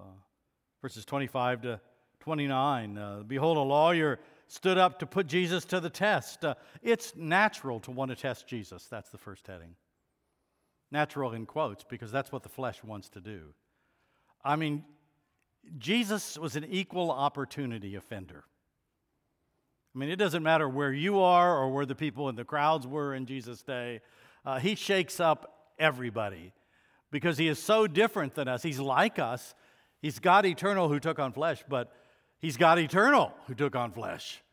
verses 0.81 1.05
25 1.05 1.61
to 1.61 1.81
29. 2.21 2.97
Uh, 2.97 3.23
Behold, 3.27 3.57
a 3.57 3.61
lawyer 3.61 4.19
stood 4.47 4.79
up 4.79 4.99
to 4.99 5.05
put 5.05 5.27
Jesus 5.27 5.63
to 5.65 5.79
the 5.79 5.91
test. 5.91 6.43
Uh, 6.43 6.55
it's 6.81 7.15
natural 7.15 7.79
to 7.81 7.91
want 7.91 8.09
to 8.09 8.15
test 8.15 8.47
Jesus. 8.47 8.87
That's 8.87 9.09
the 9.09 9.17
first 9.19 9.45
heading. 9.45 9.75
Natural 10.91 11.33
in 11.33 11.45
quotes, 11.45 11.83
because 11.83 12.11
that's 12.11 12.31
what 12.31 12.41
the 12.41 12.49
flesh 12.49 12.83
wants 12.83 13.09
to 13.09 13.21
do. 13.21 13.53
I 14.43 14.55
mean, 14.55 14.83
Jesus 15.77 16.37
was 16.37 16.55
an 16.55 16.65
equal 16.65 17.11
opportunity 17.11 17.95
offender. 17.95 18.43
I 19.93 19.99
mean, 19.99 20.09
it 20.09 20.17
doesn't 20.17 20.43
matter 20.43 20.67
where 20.67 20.91
you 20.91 21.19
are 21.19 21.57
or 21.57 21.71
where 21.71 21.85
the 21.85 21.95
people 21.95 22.29
in 22.29 22.35
the 22.35 22.43
crowds 22.43 22.85
were 22.85 23.13
in 23.13 23.25
Jesus' 23.25 23.61
day, 23.61 24.01
uh, 24.45 24.59
he 24.59 24.75
shakes 24.75 25.19
up 25.19 25.71
everybody 25.79 26.53
because 27.11 27.37
he 27.37 27.47
is 27.47 27.59
so 27.59 27.87
different 27.87 28.35
than 28.35 28.47
us. 28.47 28.61
He's 28.61 28.79
like 28.79 29.19
us. 29.19 29.55
He's 30.01 30.19
God 30.19 30.45
eternal 30.45 30.89
who 30.89 30.99
took 30.99 31.17
on 31.17 31.31
flesh, 31.31 31.63
but 31.67 31.91
He's 32.39 32.57
God 32.57 32.77
eternal 32.77 33.33
who 33.47 33.55
took 33.55 33.75
on 33.75 33.91
flesh. 33.91 34.43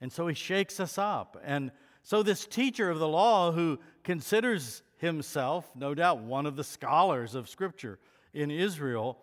And 0.00 0.12
so 0.12 0.26
he 0.26 0.34
shakes 0.34 0.78
us 0.80 0.98
up. 0.98 1.40
And 1.42 1.72
so, 2.02 2.22
this 2.22 2.46
teacher 2.46 2.90
of 2.90 2.98
the 2.98 3.08
law 3.08 3.52
who 3.52 3.78
considers 4.02 4.82
himself, 4.98 5.64
no 5.74 5.94
doubt, 5.94 6.20
one 6.20 6.44
of 6.44 6.56
the 6.56 6.64
scholars 6.64 7.34
of 7.34 7.48
Scripture 7.48 7.98
in 8.34 8.50
Israel, 8.50 9.16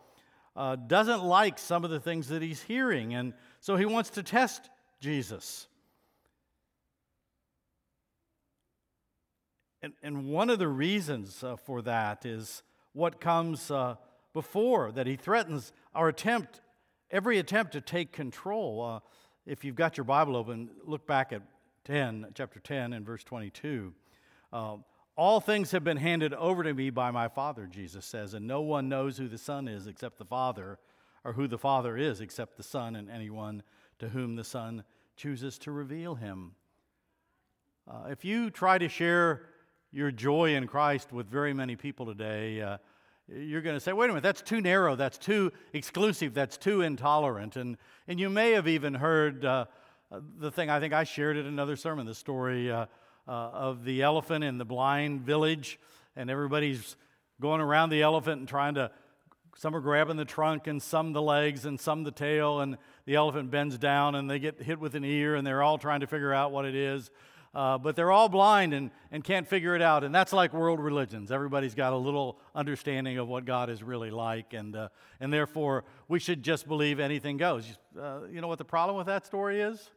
uh, 0.56 0.76
doesn't 0.76 1.24
like 1.24 1.58
some 1.58 1.84
of 1.84 1.92
the 1.92 2.00
things 2.00 2.28
that 2.30 2.42
he's 2.42 2.62
hearing. 2.62 3.14
And 3.14 3.34
so, 3.60 3.76
he 3.76 3.86
wants 3.86 4.12
to 4.12 4.24
test 4.24 4.70
Jesus. 5.00 5.68
And, 9.82 9.94
and 10.04 10.28
one 10.28 10.50
of 10.50 10.60
the 10.60 10.68
reasons 10.68 11.44
uh, 11.44 11.56
for 11.56 11.82
that 11.84 12.26
is 12.26 12.64
what 12.94 13.20
comes 13.20 13.72
uh, 13.72 13.96
before 14.34 14.92
that 14.92 15.08
he 15.08 15.16
threatens 15.16 15.74
our 15.96 16.08
attempt 16.10 16.62
every 17.12 17.38
attempt 17.40 17.74
to 17.74 17.82
take 17.82 18.12
control. 18.12 18.82
Uh, 18.82 19.00
if 19.46 19.64
you've 19.64 19.76
got 19.76 19.98
your 19.98 20.06
Bible 20.06 20.36
open, 20.36 20.70
look 20.86 21.06
back 21.06 21.34
at 21.34 21.42
10, 21.86 22.28
chapter 22.34 22.60
10 22.60 22.94
and 22.94 23.06
verse 23.06 23.24
22. 23.24 23.94
Uh, 25.22 25.24
all 25.24 25.40
things 25.40 25.72
have 25.72 25.84
been 25.84 25.98
handed 25.98 26.34
over 26.34 26.64
to 26.64 26.74
me 26.74 26.90
by 26.90 27.12
my 27.12 27.28
Father, 27.28 27.68
Jesus 27.68 28.06
says, 28.06 28.34
and 28.34 28.48
no 28.48 28.62
one 28.62 28.90
knows 28.90 29.18
who 29.18 29.28
the 29.28 29.38
Son 29.38 29.68
is 29.68 29.86
except 29.86 30.18
the 30.18 30.26
Father, 30.26 30.80
or 31.24 31.34
who 31.34 31.48
the 31.48 31.60
Father 31.60 31.96
is 31.96 32.22
except 32.22 32.58
the 32.58 32.64
Son 32.64 32.96
and 32.96 33.08
anyone 33.08 33.62
to 34.00 34.10
whom 34.10 34.36
the 34.36 34.44
Son 34.44 34.84
chooses 35.16 35.60
to 35.60 35.72
reveal 35.72 36.16
him. 36.16 36.54
Uh, 37.88 38.08
if 38.10 38.26
you 38.26 38.50
try 38.50 38.80
to 38.80 38.90
share 38.90 39.44
your 39.92 40.12
joy 40.12 40.56
in 40.56 40.66
Christ 40.66 41.14
with 41.14 41.28
very 41.28 41.54
many 41.54 41.76
people 41.76 42.08
today, 42.08 42.60
uh, 42.60 42.78
you're 43.28 43.62
going 43.62 43.76
to 43.76 43.80
say, 43.80 43.94
wait 43.94 44.06
a 44.06 44.08
minute, 44.08 44.24
that's 44.24 44.42
too 44.42 44.60
narrow, 44.60 44.96
that's 44.96 45.20
too 45.20 45.52
exclusive, 45.74 46.34
that's 46.34 46.58
too 46.58 46.82
intolerant. 46.82 47.58
And, 47.58 47.78
and 48.08 48.20
you 48.20 48.30
may 48.30 48.52
have 48.52 48.68
even 48.68 48.96
heard 48.96 49.46
uh, 49.46 49.66
the 50.40 50.52
thing, 50.52 50.72
I 50.72 50.80
think 50.80 50.94
I 50.94 51.04
shared 51.04 51.38
it 51.38 51.42
in 51.42 51.46
another 51.46 51.76
sermon, 51.76 52.08
the 52.08 52.16
story 52.16 52.72
uh, 53.32 53.50
of 53.54 53.86
the 53.86 54.02
elephant 54.02 54.44
in 54.44 54.58
the 54.58 54.66
blind 54.66 55.22
village, 55.22 55.80
and 56.18 56.30
everybody's 56.30 56.98
going 57.40 57.62
around 57.62 57.90
the 57.90 58.02
elephant 58.02 58.40
and 58.40 58.48
trying 58.48 58.76
to, 58.76 58.92
some 59.56 59.74
are 59.74 59.80
grabbing 59.80 60.18
the 60.18 60.26
trunk 60.26 60.68
and 60.68 60.84
some 60.84 61.14
the 61.14 61.22
legs 61.22 61.64
and 61.64 61.80
some 61.80 62.04
the 62.04 62.12
tail, 62.12 62.60
and 62.60 62.78
the 63.06 63.16
elephant 63.16 63.50
bends 63.50 63.78
down 63.78 64.16
and 64.16 64.30
they 64.30 64.38
get 64.38 64.62
hit 64.62 64.82
with 64.82 64.96
an 64.96 65.06
ear, 65.06 65.36
and 65.36 65.48
they're 65.48 65.64
all 65.64 65.78
trying 65.78 66.02
to 66.02 66.08
figure 66.08 66.34
out 66.34 66.52
what 66.52 66.66
it 66.66 66.76
is. 66.76 67.10
Uh, 67.56 67.78
but 67.78 67.96
they're 67.96 68.12
all 68.12 68.28
blind 68.28 68.74
and, 68.74 68.92
and 69.12 69.24
can't 69.24 69.48
figure 69.48 69.76
it 69.78 69.82
out. 69.82 70.04
And 70.04 70.14
that's 70.14 70.34
like 70.34 70.54
world 70.54 70.82
religions. 70.82 71.32
Everybody's 71.32 71.76
got 71.76 71.94
a 71.94 71.98
little 71.98 72.38
understanding 72.54 73.18
of 73.18 73.30
what 73.30 73.46
God 73.46 73.70
is 73.70 73.82
really 73.82 74.12
like, 74.12 74.54
and, 74.54 74.76
uh, 74.76 74.90
and 75.22 75.32
therefore 75.32 75.86
we 76.10 76.20
should 76.20 76.44
just 76.44 76.68
believe 76.68 77.00
anything 77.00 77.38
goes. 77.38 77.66
Uh, 77.98 78.24
you 78.30 78.42
know 78.42 78.50
what 78.50 78.58
the 78.58 78.66
problem 78.66 78.98
with 78.98 79.08
that 79.08 79.26
story 79.26 79.62
is? 79.62 79.90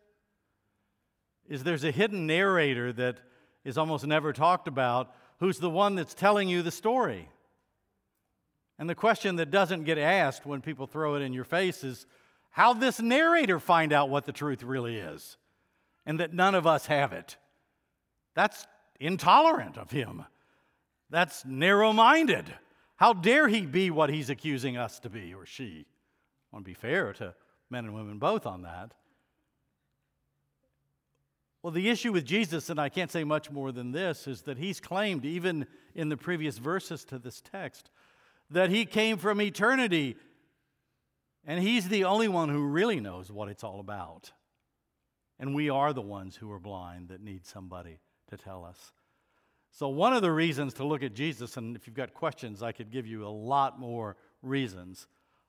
Is 1.49 1.63
there's 1.63 1.85
a 1.85 1.91
hidden 1.91 2.27
narrator 2.27 2.93
that 2.93 3.19
is 3.65 3.79
almost 3.79 4.07
never 4.07 4.33
talked 4.33 4.69
about 4.69 5.15
who's 5.41 5.59
the 5.59 5.71
one 5.71 5.95
that's 5.95 6.15
telling 6.15 6.49
you 6.49 6.63
the 6.63 6.71
story. 6.71 7.29
And 8.79 8.89
the 8.89 8.95
question 8.95 9.37
that 9.37 9.51
doesn't 9.51 9.85
get 9.85 9.99
asked 9.99 10.47
when 10.47 10.61
people 10.61 10.87
throw 10.87 11.15
it 11.15 11.23
in 11.23 11.33
your 11.33 11.45
face 11.45 11.85
is 11.85 12.07
how 12.51 12.73
this 12.73 13.01
narrator 13.01 13.59
find 13.61 13.93
out 13.93 14.11
what 14.11 14.27
the 14.27 14.33
truth 14.33 14.63
really 14.63 14.97
is 14.97 15.37
and 16.07 16.21
that 16.21 16.35
none 16.35 16.55
of 16.55 16.67
us 16.67 16.87
have 16.87 17.13
it. 17.13 17.37
That's 18.35 18.67
intolerant 19.01 19.77
of 19.79 19.91
him. 19.91 20.25
That's 21.11 21.45
narrow 21.45 21.93
minded. 21.93 22.53
How 22.97 23.13
dare 23.13 23.49
he 23.49 23.63
be 23.63 23.91
what 23.91 24.11
he's 24.11 24.31
accusing 24.31 24.77
us 24.77 24.99
to 25.01 25.11
be, 25.11 25.35
or 25.35 25.47
she? 25.47 25.85
I 26.53 26.57
want 26.57 26.65
to 26.65 26.71
be 26.71 26.75
fair 26.75 27.13
to 27.15 27.35
men 27.71 27.85
and 27.85 27.95
women 27.95 28.19
both 28.19 28.47
on 28.47 28.63
that. 28.63 28.93
Well, 31.65 31.73
the 31.73 31.89
issue 31.89 32.13
with 32.13 32.27
Jesus, 32.27 32.69
and 32.69 32.79
I 32.79 32.91
can't 32.91 33.11
say 33.11 33.25
much 33.25 33.51
more 33.51 33.73
than 33.73 33.91
this, 33.91 34.27
is 34.27 34.43
that 34.43 34.59
he's 34.59 34.81
claimed, 34.81 35.25
even 35.25 35.67
in 35.95 36.11
the 36.11 36.17
previous 36.19 36.59
verses 36.59 37.07
to 37.07 37.19
this 37.19 37.41
text, 37.41 37.89
that 38.51 38.69
he 38.69 38.85
came 38.85 39.17
from 39.17 39.41
eternity, 39.41 40.19
and 41.47 41.63
he's 41.63 41.89
the 41.89 42.05
only 42.05 42.29
one 42.29 42.51
who 42.51 42.67
really 42.67 43.01
knows 43.01 43.33
what 43.33 43.49
it's 43.49 43.65
all 43.65 43.81
about. 43.81 44.31
And 45.39 45.55
we 45.55 45.71
are 45.71 45.95
the 45.95 46.03
ones 46.03 46.37
who 46.37 46.53
are 46.53 46.61
blind 46.61 47.09
that 47.09 47.23
need 47.23 47.47
somebody 47.47 47.99
to 48.29 48.37
tell 48.37 48.63
us. 48.63 48.93
So, 49.71 49.89
one 49.89 50.13
of 50.13 50.21
the 50.21 50.33
reasons 50.33 50.75
to 50.75 50.85
look 50.85 51.03
at 51.03 51.15
Jesus, 51.15 51.57
and 51.57 51.77
if 51.77 51.87
you've 51.87 51.97
got 51.97 52.13
questions, 52.13 52.63
I 52.63 52.73
could 52.73 52.91
give 52.91 53.07
you 53.07 53.27
a 53.27 53.33
lot 53.33 53.81
more 53.81 54.19
reasons. 54.43 55.07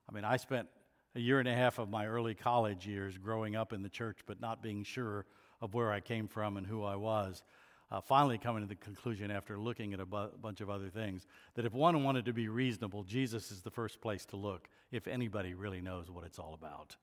I 0.08 0.14
mean, 0.14 0.24
I 0.24 0.38
spent 0.38 0.68
a 1.14 1.20
year 1.20 1.40
and 1.40 1.48
a 1.48 1.54
half 1.54 1.78
of 1.78 1.90
my 1.90 2.06
early 2.06 2.34
college 2.34 2.86
years 2.86 3.18
growing 3.18 3.54
up 3.54 3.74
in 3.74 3.82
the 3.82 3.90
church, 3.90 4.20
but 4.26 4.40
not 4.40 4.62
being 4.62 4.82
sure 4.82 5.26
of 5.60 5.74
where 5.74 5.92
I 5.92 6.00
came 6.00 6.28
from 6.28 6.56
and 6.56 6.66
who 6.66 6.84
I 6.84 6.96
was, 6.96 7.42
uh, 7.90 8.00
finally 8.00 8.38
coming 8.38 8.62
to 8.62 8.68
the 8.68 8.74
conclusion 8.74 9.30
after 9.30 9.58
looking 9.58 9.94
at 9.94 10.00
a 10.00 10.06
bu- 10.06 10.36
bunch 10.40 10.60
of 10.60 10.68
other 10.68 10.88
things 10.88 11.26
that 11.54 11.64
if 11.64 11.72
one 11.72 12.02
wanted 12.02 12.24
to 12.24 12.32
be 12.32 12.48
reasonable, 12.48 13.04
Jesus 13.04 13.50
is 13.50 13.62
the 13.62 13.70
first 13.70 14.00
place 14.00 14.24
to 14.26 14.36
look 14.36 14.68
if 14.90 15.06
anybody 15.06 15.54
really 15.54 15.80
knows 15.80 16.10
what 16.10 16.24
it's 16.24 16.38
all 16.38 16.54
about. 16.54 16.96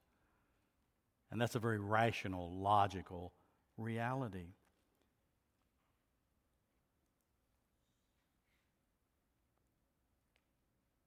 And 1.32 1.42
that's 1.42 1.56
a 1.56 1.60
very 1.60 1.80
rational, 1.80 2.52
logical 2.52 3.34
reality. 3.78 4.54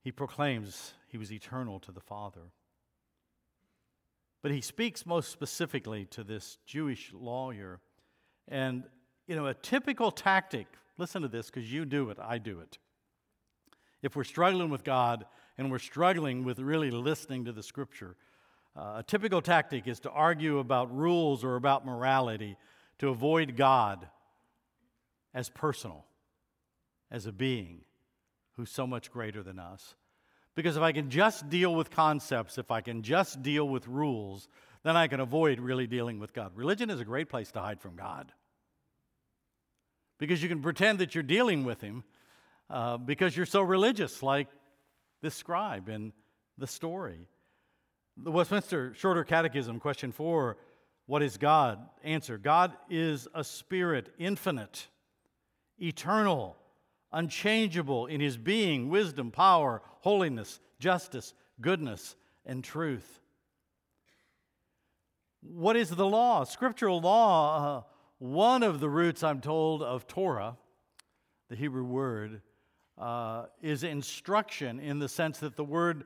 He 0.03 0.13
proclaims 0.13 0.95
he 1.09 1.19
was 1.19 1.33
eternal 1.33 1.81
to 1.81 1.93
the 1.93 2.01
Father. 2.01 2.53
But 4.43 4.51
he 4.53 4.61
speaks 4.61 5.07
most 5.07 5.31
specifically 5.31 6.05
to 6.07 6.23
this 6.23 6.59
Jewish 6.67 7.13
lawyer. 7.13 7.81
And, 8.49 8.85
you 9.27 9.35
know, 9.35 9.47
a 9.47 9.55
typical 9.55 10.11
tactic, 10.11 10.67
listen 10.99 11.23
to 11.23 11.29
this 11.29 11.47
because 11.47 11.73
you 11.73 11.85
do 11.85 12.11
it, 12.11 12.19
I 12.21 12.39
do 12.39 12.61
it. 12.61 12.79
If 14.03 14.15
we're 14.15 14.25
struggling 14.25 14.71
with 14.71 14.85
God 14.85 15.27
and 15.59 15.71
we're 15.71 15.79
struggling 15.79 16.45
with 16.45 16.59
really 16.59 16.91
listening 16.91 17.45
to 17.47 17.53
the 17.53 17.63
scripture, 17.63 18.17
uh, 18.77 18.97
a 18.99 19.03
typical 19.03 19.41
tactic 19.41 19.89
is 19.89 20.01
to 20.01 20.11
argue 20.11 20.59
about 20.59 20.95
rules 20.95 21.43
or 21.43 21.57
about 21.57 21.87
morality 21.87 22.57
to 22.99 23.09
avoid 23.09 23.57
God 23.57 24.07
as 25.35 25.49
personal, 25.49 26.05
as 27.11 27.27
a 27.27 27.33
being 27.33 27.81
who's 28.57 28.71
so 28.71 28.87
much 28.87 29.11
greater 29.11 29.43
than 29.43 29.59
us. 29.59 29.95
Because 30.57 30.77
if 30.77 30.83
I 30.83 30.93
can 30.93 31.11
just 31.11 31.49
deal 31.49 31.75
with 31.75 31.91
concepts, 31.91 32.57
if 32.57 32.71
I 32.71 32.81
can 32.81 33.03
just 33.03 33.43
deal 33.43 33.69
with 33.69 33.87
rules, 33.87 34.49
then 34.83 34.97
I 34.97 35.07
can 35.07 35.21
avoid 35.21 35.61
really 35.61 35.87
dealing 35.87 36.19
with 36.19 36.33
God. 36.33 36.53
Religion 36.57 36.89
is 36.91 36.99
a 36.99 37.05
great 37.05 37.29
place 37.29 37.53
to 37.53 37.61
hide 37.61 37.81
from 37.81 37.95
God. 37.95 38.33
Because 40.19 40.43
you 40.43 40.49
can 40.49 40.63
pretend 40.63 40.99
that 41.01 41.15
you're 41.15 41.23
dealing 41.23 41.65
with 41.65 41.83
Him 41.83 42.05
uh, 42.71 42.97
because 42.97 43.37
you're 43.37 43.45
so 43.45 43.61
religious, 43.61 44.23
like 44.23 44.49
this 45.21 45.35
scribe 45.35 45.91
in 45.91 46.15
the 46.57 46.67
story. 46.67 47.29
The 48.17 48.31
Westminster 48.31 48.95
Shorter 48.95 49.25
Catechism, 49.25 49.79
question 49.79 50.11
four 50.11 50.57
What 51.05 51.23
is 51.23 51.37
God? 51.37 51.87
Answer 52.03 52.39
God 52.39 52.73
is 52.89 53.29
a 53.35 53.45
spirit, 53.45 54.09
infinite, 54.19 54.89
eternal 55.79 56.57
unchangeable 57.13 58.07
in 58.07 58.21
his 58.21 58.37
being, 58.37 58.89
wisdom, 58.89 59.31
power, 59.31 59.83
holiness, 60.01 60.61
justice, 60.79 61.35
goodness, 61.61 62.17
and 62.45 62.63
truth. 62.63 63.21
What 65.43 65.77
is 65.77 65.91
the 65.91 66.07
law? 66.07 66.45
Scriptural 66.45 67.01
law, 67.01 67.79
uh, 67.79 67.83
one 68.19 68.63
of 68.63 68.81
the 68.81 68.89
roots, 68.89 69.23
I'm 69.23 69.41
told, 69.41 69.83
of 69.83 70.07
Torah, 70.07 70.57
the 71.49 71.57
Hebrew 71.57 71.85
word, 71.85 72.43
uh, 72.99 73.47
is 73.63 73.85
instruction 73.85 74.81
in 74.81 74.99
the 74.99 75.09
sense 75.09 75.39
that 75.39 75.57
the 75.57 75.65
word 75.65 76.05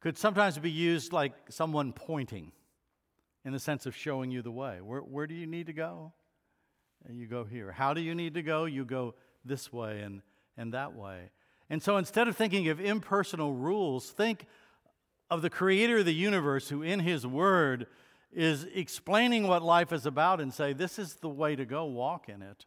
could 0.00 0.16
sometimes 0.16 0.58
be 0.58 0.70
used 0.70 1.12
like 1.12 1.32
someone 1.48 1.92
pointing, 1.92 2.52
in 3.44 3.52
the 3.52 3.58
sense 3.58 3.86
of 3.86 3.96
showing 3.96 4.30
you 4.30 4.42
the 4.42 4.50
way. 4.50 4.80
Where, 4.80 5.00
where 5.00 5.26
do 5.26 5.34
you 5.34 5.46
need 5.46 5.66
to 5.66 5.72
go? 5.72 6.12
And 7.08 7.18
you 7.18 7.26
go 7.26 7.44
here. 7.44 7.72
How 7.72 7.94
do 7.94 8.00
you 8.00 8.14
need 8.14 8.34
to 8.34 8.42
go? 8.42 8.64
You 8.64 8.84
go 8.84 9.14
this 9.44 9.72
way. 9.72 10.00
And 10.00 10.22
and 10.56 10.72
that 10.72 10.94
way. 10.94 11.30
And 11.68 11.82
so 11.82 11.96
instead 11.96 12.28
of 12.28 12.36
thinking 12.36 12.68
of 12.68 12.80
impersonal 12.80 13.52
rules, 13.52 14.10
think 14.10 14.46
of 15.30 15.42
the 15.42 15.50
creator 15.50 15.98
of 15.98 16.04
the 16.04 16.14
universe 16.14 16.68
who, 16.68 16.82
in 16.82 17.00
his 17.00 17.26
word, 17.26 17.86
is 18.32 18.64
explaining 18.74 19.46
what 19.46 19.62
life 19.62 19.92
is 19.92 20.06
about 20.06 20.40
and 20.40 20.52
say, 20.52 20.72
This 20.72 20.98
is 20.98 21.14
the 21.14 21.28
way 21.28 21.56
to 21.56 21.64
go, 21.64 21.84
walk 21.84 22.28
in 22.28 22.42
it. 22.42 22.66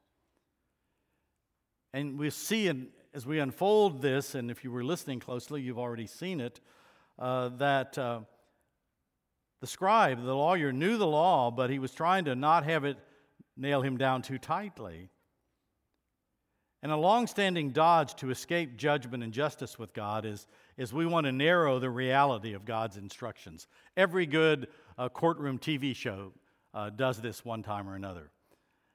And 1.93 2.19
we 2.19 2.29
see 2.29 2.67
in, 2.67 2.88
as 3.13 3.25
we 3.25 3.39
unfold 3.39 4.01
this, 4.01 4.36
and 4.36 4.51
if 4.51 4.63
you 4.63 4.72
were 4.72 4.84
listening 4.84 5.19
closely, 5.19 5.62
you've 5.62 5.79
already 5.79 6.08
seen 6.08 6.39
it, 6.39 6.60
uh, 7.17 7.50
that 7.58 7.98
uh, 7.98 8.22
the 9.62 9.67
scribe, 9.67 10.24
the 10.24 10.36
lawyer, 10.36 10.72
knew 10.72 10.98
the 10.98 11.08
law, 11.08 11.51
but 11.51 11.69
he 11.69 11.79
was 11.79 11.91
trying 11.91 12.25
to 12.25 12.36
not 12.36 12.63
have 12.65 12.86
it 12.86 12.98
nail 13.58 13.81
him 13.81 13.98
down 13.98 14.22
too 14.22 14.38
tightly. 14.38 15.10
And 16.82 16.92
a 16.92 16.98
long-standing 16.98 17.72
dodge 17.72 18.15
to 18.15 18.30
escape 18.30 18.78
judgment 18.78 19.24
and 19.24 19.34
justice 19.34 19.78
with 19.78 19.94
God 19.94 20.26
is, 20.26 20.48
is 20.78 20.94
we 20.94 21.06
want 21.06 21.26
to 21.26 21.32
narrow 21.32 21.78
the 21.78 21.89
reality 21.89 22.54
of 22.54 22.63
God's 22.63 22.96
instructions. 22.96 23.68
Every 23.98 24.26
good 24.26 24.68
uh, 24.98 25.10
courtroom 25.10 25.60
TV 25.60 25.94
show 25.94 26.32
uh, 26.74 26.89
does 26.89 27.20
this 27.20 27.44
one 27.44 27.63
time 27.63 27.89
or 27.89 27.96
another. 27.96 28.32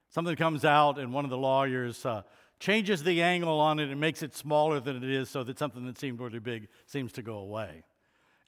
Something 0.08 0.36
comes 0.36 0.64
out, 0.64 0.98
and 0.98 1.12
one 1.12 1.24
of 1.24 1.30
the 1.30 1.36
lawyers 1.36 2.06
uh, 2.06 2.22
changes 2.58 3.02
the 3.02 3.20
angle 3.20 3.60
on 3.60 3.78
it 3.78 3.90
and 3.90 4.00
makes 4.00 4.22
it 4.22 4.34
smaller 4.34 4.80
than 4.80 4.96
it 4.96 5.04
is 5.04 5.28
so 5.28 5.44
that 5.44 5.58
something 5.58 5.84
that 5.86 5.98
seemed 5.98 6.20
really 6.20 6.38
big 6.38 6.68
seems 6.86 7.12
to 7.12 7.22
go 7.22 7.36
away. 7.38 7.82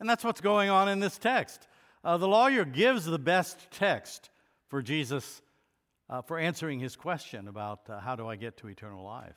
And 0.01 0.09
that's 0.09 0.25
what's 0.25 0.41
going 0.41 0.71
on 0.71 0.89
in 0.89 1.01
this 1.01 1.19
text. 1.19 1.67
Uh, 2.05 2.17
the 2.17 2.29
lawyer 2.29 2.65
gives 2.65 3.05
the 3.05 3.19
best 3.19 3.71
text 3.71 4.31
for 4.69 4.81
Jesus 4.81 5.43
uh, 6.09 6.23
for 6.23 6.39
answering 6.39 6.79
his 6.79 6.97
question 6.97 7.49
about 7.49 7.81
uh, 7.89 8.01
how 8.01 8.17
do 8.17 8.29
I 8.29 8.37
get 8.37 8.57
to 8.59 8.69
eternal 8.69 9.05
life. 9.05 9.37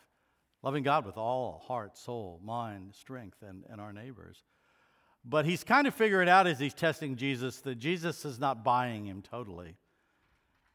Loving 0.61 0.83
God 0.83 1.05
with 1.05 1.17
all 1.17 1.63
heart, 1.67 1.97
soul, 1.97 2.39
mind, 2.43 2.93
strength, 2.93 3.41
and, 3.47 3.63
and 3.69 3.79
our 3.79 3.93
neighbors. 3.93 4.43
But 5.23 5.45
he's 5.45 5.63
kind 5.63 5.87
of 5.87 5.93
figuring 5.93 6.29
out 6.29 6.47
as 6.47 6.59
he's 6.59 6.73
testing 6.73 7.15
Jesus 7.15 7.57
that 7.61 7.75
Jesus 7.75 8.25
is 8.25 8.39
not 8.39 8.63
buying 8.63 9.05
him 9.05 9.21
totally. 9.21 9.77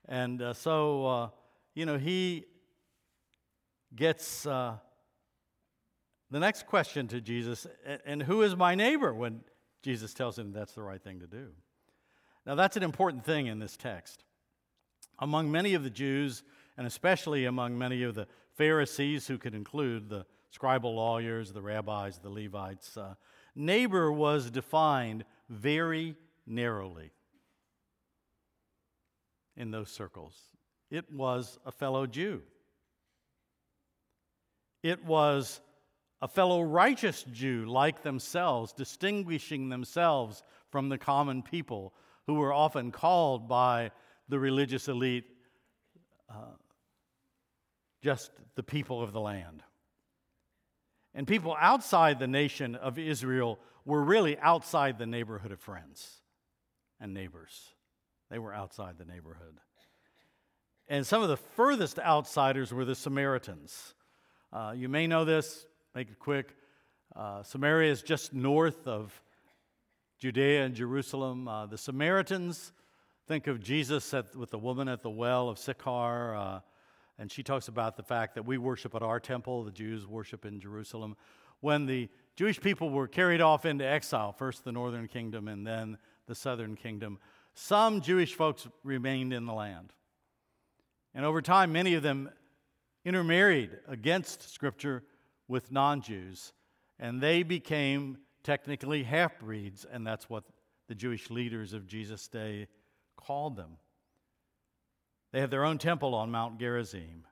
And 0.07 0.41
uh, 0.41 0.53
so, 0.53 1.07
uh, 1.07 1.29
you 1.75 1.87
know, 1.87 1.99
he 1.99 2.45
gets 3.95 4.47
uh, 4.47 4.77
the 6.31 6.41
next 6.41 6.67
question 6.67 7.09
to 7.09 7.21
Jesus 7.21 7.67
and 8.05 8.23
who 8.23 8.43
is 8.43 8.57
my 8.57 8.75
neighbor 8.75 9.15
when 9.15 9.41
Jesus 9.83 10.15
tells 10.15 10.39
him 10.39 10.53
that's 10.53 10.73
the 10.73 10.83
right 10.83 11.03
thing 11.03 11.21
to 11.21 11.27
do. 11.27 11.49
Now, 12.47 12.55
that's 12.55 12.77
an 12.77 12.83
important 12.83 13.25
thing 13.25 13.47
in 13.47 13.59
this 13.59 13.77
text. 13.77 14.25
Among 15.19 15.51
many 15.51 15.75
of 15.75 15.85
the 15.85 15.91
Jews, 15.91 16.43
and 16.77 16.87
especially 16.87 17.45
among 17.45 17.79
many 17.79 18.03
of 18.03 18.15
the 18.15 18.27
Pharisees, 18.55 19.27
who 19.27 19.39
could 19.39 19.55
include 19.55 20.09
the 20.09 20.27
scribal 20.57 20.95
lawyers, 20.95 21.53
the 21.53 21.63
rabbis, 21.63 22.19
the 22.19 22.31
Levites, 22.31 22.97
uh, 22.97 23.15
neighbor 23.55 24.11
was 24.13 24.51
defined 24.51 25.25
very 25.49 26.17
narrowly 26.47 27.11
in 29.57 29.71
those 29.71 29.91
circles. 29.91 30.35
It 30.91 31.13
was 31.13 31.59
a 31.65 31.73
fellow 31.73 32.07
Jew. 32.07 32.43
It 34.83 35.05
was 35.05 35.61
a 36.21 36.29
fellow 36.29 36.63
righteous 36.63 37.25
Jew 37.33 37.67
like 37.67 38.03
themselves, 38.03 38.73
distinguishing 38.73 39.69
themselves 39.69 40.43
from 40.71 40.89
the 40.89 40.99
common 40.99 41.43
people 41.43 41.95
who 42.27 42.35
were 42.35 42.53
often 42.53 42.91
called 42.91 43.49
by 43.49 43.91
the 44.29 44.39
religious 44.39 44.89
elite, 44.89 45.25
uh, 46.31 46.57
just 48.03 48.31
the 48.55 48.63
people 48.63 49.03
of 49.03 49.13
the 49.13 49.21
land. 49.21 49.63
And 51.15 51.27
people 51.27 51.57
outside 51.61 52.19
the 52.19 52.27
nation 52.27 52.75
of 52.75 52.99
Israel 52.99 53.59
were 53.85 54.03
really 54.03 54.39
outside 54.39 54.99
the 54.99 55.07
neighborhood 55.07 55.53
of 55.53 55.61
friends 55.61 56.23
and 57.01 57.15
neighbors. 57.15 57.75
They 58.31 58.39
were 58.39 58.53
outside 58.53 58.99
the 58.99 59.05
neighborhood. 59.05 59.59
And 60.89 61.07
some 61.07 61.23
of 61.23 61.29
the 61.29 61.37
furthest 61.37 61.99
outsiders 61.99 62.73
were 62.73 62.85
the 62.85 62.95
Samaritans. 62.95 63.95
Uh, 64.53 64.75
you 64.77 64.89
may 64.89 65.07
know 65.07 65.25
this, 65.25 65.67
make 65.95 66.11
it 66.11 66.19
quick. 66.19 66.55
Uh, 67.15 67.43
Samaria 67.43 67.91
is 67.91 68.03
just 68.03 68.35
north 68.35 68.87
of 68.87 69.23
Judea 70.19 70.65
and 70.65 70.75
Jerusalem. 70.75 71.49
Uh, 71.49 71.67
the 71.67 71.79
Samaritans 71.79 72.73
Think 73.27 73.47
of 73.47 73.63
Jesus 73.63 74.13
at, 74.13 74.37
with 74.37 74.51
the 74.51 74.59
woman 74.59 74.87
at 74.87 75.03
the 75.03 75.09
well 75.09 75.49
of 75.49 75.59
Sychar, 75.59 76.35
uh, 76.35 76.61
and 77.19 77.33
she 77.33 77.43
talks 77.43 77.69
about 77.69 77.97
the 77.97 78.03
fact 78.03 78.35
that 78.35 78.45
we 78.45 78.59
worship 78.59 78.95
at 78.95 79.03
our 79.03 79.19
temple, 79.19 79.65
the 79.65 79.71
Jews 79.71 80.07
worship 80.07 80.45
in 80.45 80.61
Jerusalem. 80.61 81.17
When 81.61 81.87
the 81.87 82.11
Jewish 82.37 82.61
people 82.61 82.91
were 82.91 83.09
carried 83.09 83.41
off 83.41 83.65
into 83.65 83.87
exile, 83.87 84.33
first 84.33 84.65
the 84.65 84.73
northern 84.73 85.09
kingdom 85.09 85.49
and 85.49 85.67
then 85.67 85.97
the 86.27 86.35
southern 86.35 86.77
kingdom, 86.77 87.19
some 87.55 88.03
Jewish 88.03 88.35
folks 88.35 88.69
remained 88.83 89.33
in 89.33 89.47
the 89.47 89.55
land. 89.55 89.95
And 91.15 91.25
over 91.25 91.41
time, 91.41 91.73
many 91.73 91.95
of 91.95 92.03
them 92.03 92.29
intermarried 93.07 93.71
against 93.89 94.53
Scripture 94.53 95.03
with 95.49 95.73
non 95.73 96.03
Jews, 96.03 96.53
and 96.99 97.23
they 97.23 97.43
became 97.43 98.19
technically 98.43 99.03
half 99.03 99.39
breeds, 99.39 99.87
and 99.91 100.07
that's 100.07 100.29
what 100.29 100.45
the 100.89 100.95
Jewish 100.95 101.31
leaders 101.31 101.73
of 101.73 101.87
Jesus' 101.87 102.29
day 102.29 102.67
called 103.27 103.57
them. 103.57 103.79
They 105.33 105.41
had 105.41 105.51
their 105.51 105.65
own 105.65 105.79
temple 105.79 106.15
on 106.15 106.31
Mount 106.31 106.59
Gerizim. 106.59 107.25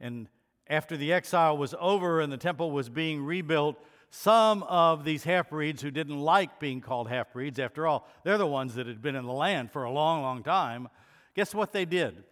And 0.00 0.28
after 0.68 0.96
the 0.96 1.12
exile 1.12 1.56
was 1.56 1.74
over 1.78 2.20
and 2.20 2.32
the 2.32 2.36
temple 2.36 2.70
was 2.70 2.88
being 2.88 3.24
rebuilt, 3.24 3.76
some 4.10 4.62
of 4.64 5.04
these 5.04 5.24
half 5.24 5.50
breeds 5.50 5.80
who 5.80 5.90
didn't 5.90 6.18
like 6.18 6.60
being 6.60 6.80
called 6.80 7.08
half 7.08 7.32
breeds, 7.32 7.58
after 7.58 7.86
all, 7.86 8.08
they're 8.24 8.38
the 8.38 8.46
ones 8.46 8.74
that 8.74 8.86
had 8.86 9.00
been 9.00 9.16
in 9.16 9.24
the 9.24 9.32
land 9.32 9.70
for 9.70 9.84
a 9.84 9.90
long, 9.90 10.22
long 10.22 10.42
time, 10.42 10.88
guess 11.34 11.54
what 11.54 11.72
they 11.72 11.84
did? 11.84 12.24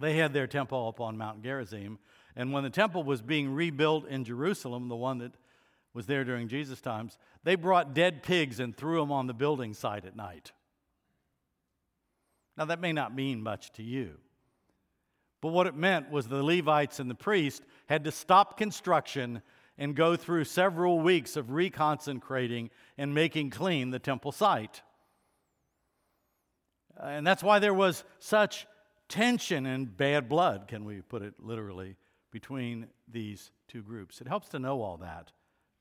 They 0.00 0.16
had 0.16 0.32
their 0.32 0.46
temple 0.46 0.88
up 0.88 1.00
on 1.00 1.16
Mount 1.16 1.42
Gerizim. 1.42 1.98
And 2.34 2.52
when 2.52 2.62
the 2.62 2.70
temple 2.70 3.04
was 3.04 3.22
being 3.22 3.54
rebuilt 3.54 4.06
in 4.06 4.24
Jerusalem, 4.24 4.88
the 4.88 4.96
one 4.96 5.18
that 5.18 5.32
was 5.94 6.06
there 6.06 6.24
during 6.24 6.48
Jesus' 6.48 6.82
times, 6.82 7.18
they 7.42 7.54
brought 7.54 7.94
dead 7.94 8.22
pigs 8.22 8.60
and 8.60 8.76
threw 8.76 9.00
them 9.00 9.10
on 9.10 9.26
the 9.26 9.32
building 9.32 9.72
site 9.72 10.04
at 10.04 10.14
night. 10.14 10.52
Now, 12.56 12.64
that 12.66 12.80
may 12.80 12.92
not 12.92 13.14
mean 13.14 13.42
much 13.42 13.72
to 13.72 13.82
you. 13.82 14.18
But 15.40 15.52
what 15.52 15.66
it 15.66 15.76
meant 15.76 16.10
was 16.10 16.26
the 16.26 16.42
Levites 16.42 16.98
and 16.98 17.10
the 17.10 17.14
priest 17.14 17.62
had 17.86 18.04
to 18.04 18.10
stop 18.10 18.56
construction 18.56 19.42
and 19.78 19.94
go 19.94 20.16
through 20.16 20.44
several 20.44 21.00
weeks 21.00 21.36
of 21.36 21.48
reconsecrating 21.48 22.70
and 22.96 23.14
making 23.14 23.50
clean 23.50 23.90
the 23.90 23.98
temple 23.98 24.32
site. 24.32 24.82
And 26.98 27.26
that's 27.26 27.42
why 27.42 27.58
there 27.58 27.74
was 27.74 28.04
such 28.18 28.66
tension 29.08 29.66
and 29.66 29.94
bad 29.94 30.28
blood, 30.28 30.66
can 30.66 30.84
we 30.86 31.02
put 31.02 31.20
it 31.20 31.34
literally, 31.38 31.96
between 32.30 32.86
these 33.06 33.50
two 33.68 33.82
groups. 33.82 34.22
It 34.22 34.28
helps 34.28 34.48
to 34.48 34.58
know 34.58 34.80
all 34.80 34.96
that, 34.96 35.30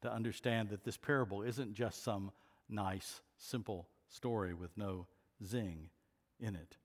to 0.02 0.12
understand 0.12 0.70
that 0.70 0.84
this 0.84 0.98
parable 0.98 1.42
isn't 1.42 1.74
just 1.74 2.04
some 2.04 2.32
nice, 2.70 3.22
simple 3.38 3.88
story 4.10 4.54
with 4.54 4.72
no 4.78 5.08
zing 5.44 5.90
in 6.40 6.56
it. 6.56 6.78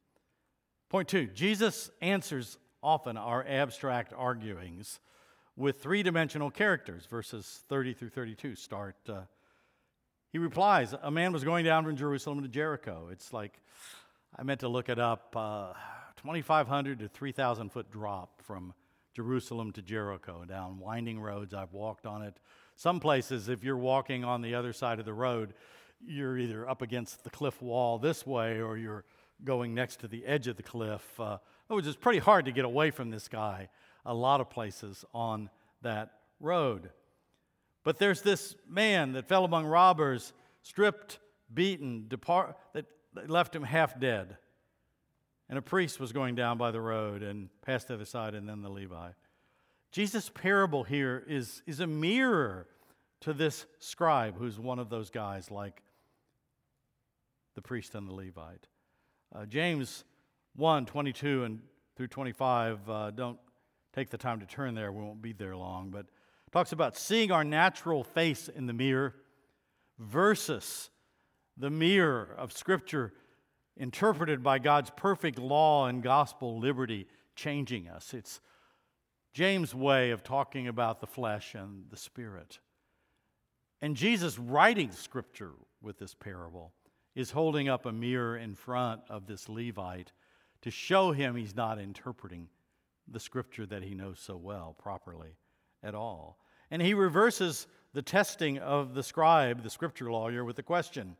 Point 0.89 1.09
two 1.09 1.27
Jesus 1.27 1.91
answers 2.01 2.59
often 2.83 3.17
our 3.17 3.45
abstract 3.47 4.13
arguings 4.13 4.99
with 5.57 5.83
three 5.83 6.03
dimensional 6.03 6.51
characters. 6.51 7.07
Verses 7.07 7.63
30 7.69 7.95
through 7.95 8.09
32 8.11 8.55
start. 8.55 8.97
Uh, 9.09 9.23
he 10.33 10.39
replies, 10.39 10.95
A 11.03 11.11
man 11.11 11.33
was 11.33 11.45
going 11.45 11.65
down 11.65 11.85
from 11.85 11.97
Jerusalem 11.97 12.43
to 12.43 12.49
Jericho. 12.49 13.09
It's 13.11 13.33
like, 13.33 13.59
I 14.37 14.43
meant 14.43 14.61
to 14.61 14.69
look 14.69 14.89
it 14.89 14.99
up, 14.99 15.35
uh, 15.37 15.73
2,500 16.17 17.01
to 17.01 17.09
3,000 17.09 17.71
foot 17.71 17.91
drop 17.91 18.43
from 18.43 18.75
Jerusalem 19.15 19.73
to 19.73 19.83
Jericho 19.83 20.45
down 20.45 20.79
winding 20.79 21.21
roads. 21.21 21.53
I've 21.53 21.73
walked 21.73 22.07
on 22.07 22.23
it. 22.23 22.37
Some 22.77 23.01
places, 23.01 23.49
if 23.49 23.65
you're 23.65 23.77
walking 23.77 24.25
on 24.25 24.41
the 24.41 24.55
other 24.55 24.73
side 24.73 24.99
of 24.99 25.05
the 25.05 25.13
road, 25.13 25.55
you're 26.01 26.39
either 26.39 26.69
up 26.69 26.81
against 26.81 27.25
the 27.25 27.31
cliff 27.31 27.61
wall 27.61 27.99
this 27.99 28.27
way 28.27 28.61
or 28.61 28.79
you're 28.79 29.05
going 29.45 29.75
next 29.75 30.01
to 30.01 30.09
the 30.09 30.25
edge 30.27 30.47
of 30.47 30.57
the 30.57 30.63
cliff. 30.63 31.19
Uh, 31.19 31.39
it 31.69 31.75
was 31.75 31.85
just 31.85 32.01
pretty 32.01 32.19
hard 32.19 32.45
to 32.47 32.53
get 32.53 32.65
away 32.65 32.91
from 32.91 33.11
this 33.11 33.29
guy 33.29 33.69
a 34.05 34.15
lot 34.15 34.41
of 34.41 34.51
places 34.51 35.05
on 35.13 35.51
that 35.83 36.13
road. 36.41 36.91
But 37.85 37.99
there's 37.99 38.23
this 38.23 38.55
man 38.69 39.13
that 39.13 39.29
fell 39.29 39.45
among 39.45 39.67
robbers, 39.67 40.33
stripped, 40.63 41.19
beaten, 41.53 42.07
depart, 42.09 42.57
that 42.75 42.87
left 43.27 43.55
him 43.55 43.63
half 43.63 43.99
dead. 43.99 44.37
And 45.49 45.59
a 45.59 45.63
priest 45.63 45.99
was 45.99 46.13
going 46.13 46.35
down 46.35 46.59
by 46.59 46.71
the 46.71 46.81
road 46.81 47.23
and 47.23 47.49
passed 47.63 47.89
the 47.89 47.95
other 47.95 48.05
side, 48.05 48.35
and 48.35 48.49
then 48.49 48.63
the 48.63 48.71
Levite. 48.71 49.15
Jesus' 49.91 50.31
parable 50.33 50.85
here 50.85 51.25
is, 51.27 51.63
is 51.67 51.81
a 51.81 51.87
mirror 51.87 52.69
to 53.21 53.33
this 53.33 53.67
scribe 53.81 54.39
who's 54.39 54.59
one 54.59 54.79
of 54.79 54.89
those 54.89 55.11
guys 55.11 55.51
like 55.51 55.83
the 57.55 57.63
priest 57.63 57.95
and 57.95 58.09
the 58.09 58.15
Levite. 58.15 58.69
Uh, 59.35 59.47
James 59.47 60.05
1 60.57 60.87
22 60.87 61.45
and 61.45 61.61
through 61.97 62.09
25, 62.09 62.91
uh, 62.91 63.11
don't 63.11 63.39
take 63.93 64.11
the 64.11 64.19
time 64.19 64.41
to 64.41 64.47
turn 64.47 64.75
there, 64.75 64.91
we 64.91 65.03
won't 65.03 65.23
be 65.23 65.33
there 65.33 65.57
long, 65.57 65.91
but 65.91 66.07
talks 66.51 66.73
about 66.73 66.97
seeing 66.97 67.31
our 67.31 67.45
natural 67.45 68.03
face 68.03 68.49
in 68.49 68.67
the 68.67 68.73
mirror 68.73 69.15
versus 69.99 70.91
the 71.57 71.71
mirror 71.71 72.35
of 72.37 72.53
Scripture 72.53 73.13
interpreted 73.77 74.43
by 74.43 74.59
God's 74.59 74.91
perfect 74.97 75.39
law 75.39 75.87
and 75.87 76.03
gospel 76.03 76.59
liberty 76.59 77.07
changing 77.37 77.89
us. 77.89 78.13
It's 78.15 78.41
James' 79.33 79.75
way 79.75 80.11
of 80.11 80.25
talking 80.25 80.67
about 80.67 81.01
the 81.01 81.07
flesh 81.07 81.55
and 81.55 81.85
the 81.89 81.97
spirit. 81.97 82.59
And 83.81 83.97
Jesus 83.97 84.39
writing 84.39 84.91
Scripture 84.91 85.53
with 85.81 85.99
this 85.99 86.15
parable 86.15 86.73
is 87.21 87.31
holding 87.31 87.69
up 87.69 87.87
a 87.87 87.93
mirror 87.93 88.37
in 88.37 88.55
front 88.55 89.03
of 89.11 89.27
this 89.27 89.49
Levite 89.49 90.13
to 90.63 90.71
show 90.71 91.13
him 91.13 91.37
he's 91.37 91.55
not 91.55 91.79
interpreting 91.79 92.49
the 93.07 93.21
scripture 93.21 93.67
that 93.67 93.83
he 93.83 93.95
knows 93.95 94.19
so 94.19 94.37
well 94.37 94.75
properly 94.79 95.37
at 95.83 95.95
all. 95.95 96.39
And 96.71 96.81
he 96.81 96.95
reverses 96.95 97.67
the 97.93 98.03
testing 98.03 98.59
of 98.59 98.95
the 98.95 99.03
scribe, 99.03 99.63
the 99.63 99.71
scripture 99.71 100.11
lawyer, 100.11 100.45
with 100.45 100.59
a 100.59 100.63
question. 100.63 101.17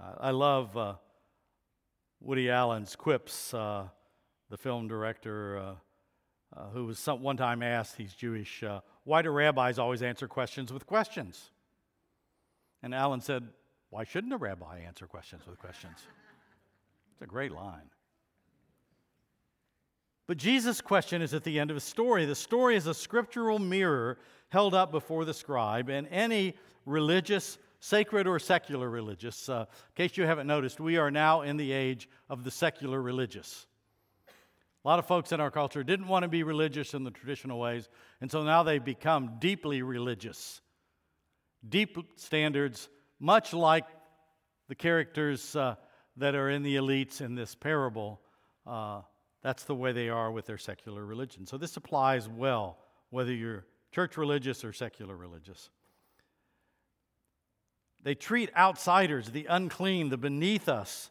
Uh, 0.00 0.12
I 0.18 0.30
love 0.30 0.76
uh, 0.76 0.94
Woody 2.20 2.50
Allen's 2.50 2.96
quips, 2.96 3.52
uh, 3.52 3.88
the 4.48 4.56
film 4.56 4.88
director 4.88 5.58
uh, 5.58 5.74
uh, 6.56 6.68
who 6.70 6.86
was 6.86 6.98
some, 6.98 7.22
one 7.22 7.36
time 7.36 7.62
asked, 7.62 7.96
he's 7.96 8.14
Jewish, 8.14 8.62
uh, 8.62 8.80
why 9.04 9.22
do 9.22 9.30
rabbis 9.30 9.78
always 9.78 10.02
answer 10.02 10.26
questions 10.26 10.72
with 10.72 10.86
questions? 10.86 11.50
And 12.82 12.94
Allen 12.94 13.20
said, 13.20 13.48
why 13.90 14.04
shouldn't 14.04 14.32
a 14.32 14.36
rabbi 14.36 14.80
answer 14.80 15.06
questions 15.06 15.42
with 15.46 15.58
questions? 15.58 15.98
It's 17.12 17.22
a 17.22 17.26
great 17.26 17.52
line. 17.52 17.90
But 20.26 20.36
Jesus' 20.36 20.80
question 20.80 21.22
is 21.22 21.34
at 21.34 21.42
the 21.42 21.58
end 21.58 21.70
of 21.70 21.74
his 21.74 21.82
story. 21.82 22.24
The 22.24 22.36
story 22.36 22.76
is 22.76 22.86
a 22.86 22.94
scriptural 22.94 23.58
mirror 23.58 24.18
held 24.50 24.74
up 24.74 24.92
before 24.92 25.24
the 25.24 25.34
scribe, 25.34 25.88
and 25.88 26.06
any 26.08 26.56
religious, 26.86 27.58
sacred 27.80 28.28
or 28.28 28.38
secular 28.38 28.88
religious, 28.88 29.48
uh, 29.48 29.66
in 29.96 30.08
case 30.08 30.16
you 30.16 30.24
haven't 30.24 30.46
noticed, 30.46 30.78
we 30.78 30.96
are 30.98 31.10
now 31.10 31.42
in 31.42 31.56
the 31.56 31.72
age 31.72 32.08
of 32.28 32.44
the 32.44 32.50
secular 32.50 33.02
religious. 33.02 33.66
A 34.84 34.88
lot 34.88 34.98
of 34.98 35.06
folks 35.06 35.32
in 35.32 35.40
our 35.40 35.50
culture 35.50 35.82
didn't 35.82 36.06
want 36.06 36.22
to 36.22 36.28
be 36.28 36.42
religious 36.42 36.94
in 36.94 37.04
the 37.04 37.10
traditional 37.10 37.58
ways, 37.58 37.88
and 38.20 38.30
so 38.30 38.42
now 38.42 38.62
they've 38.62 38.84
become 38.84 39.36
deeply 39.40 39.82
religious. 39.82 40.60
Deep 41.68 41.98
standards, 42.16 42.88
much 43.20 43.52
like 43.52 43.84
the 44.68 44.74
characters 44.74 45.54
uh, 45.54 45.76
that 46.16 46.34
are 46.34 46.50
in 46.50 46.62
the 46.62 46.76
elites 46.76 47.20
in 47.20 47.34
this 47.34 47.54
parable. 47.54 48.20
Uh, 48.66 49.02
that's 49.42 49.64
the 49.64 49.74
way 49.74 49.92
they 49.92 50.08
are 50.08 50.30
with 50.30 50.46
their 50.46 50.58
secular 50.58 51.04
religion. 51.04 51.46
So 51.46 51.56
this 51.56 51.76
applies 51.76 52.28
well, 52.28 52.78
whether 53.10 53.32
you're 53.32 53.66
church 53.92 54.16
religious 54.16 54.64
or 54.64 54.72
secular 54.72 55.16
religious. 55.16 55.70
They 58.02 58.14
treat 58.14 58.50
outsiders, 58.56 59.30
the 59.30 59.46
unclean, 59.46 60.08
the 60.08 60.16
beneath 60.16 60.68
us, 60.68 61.10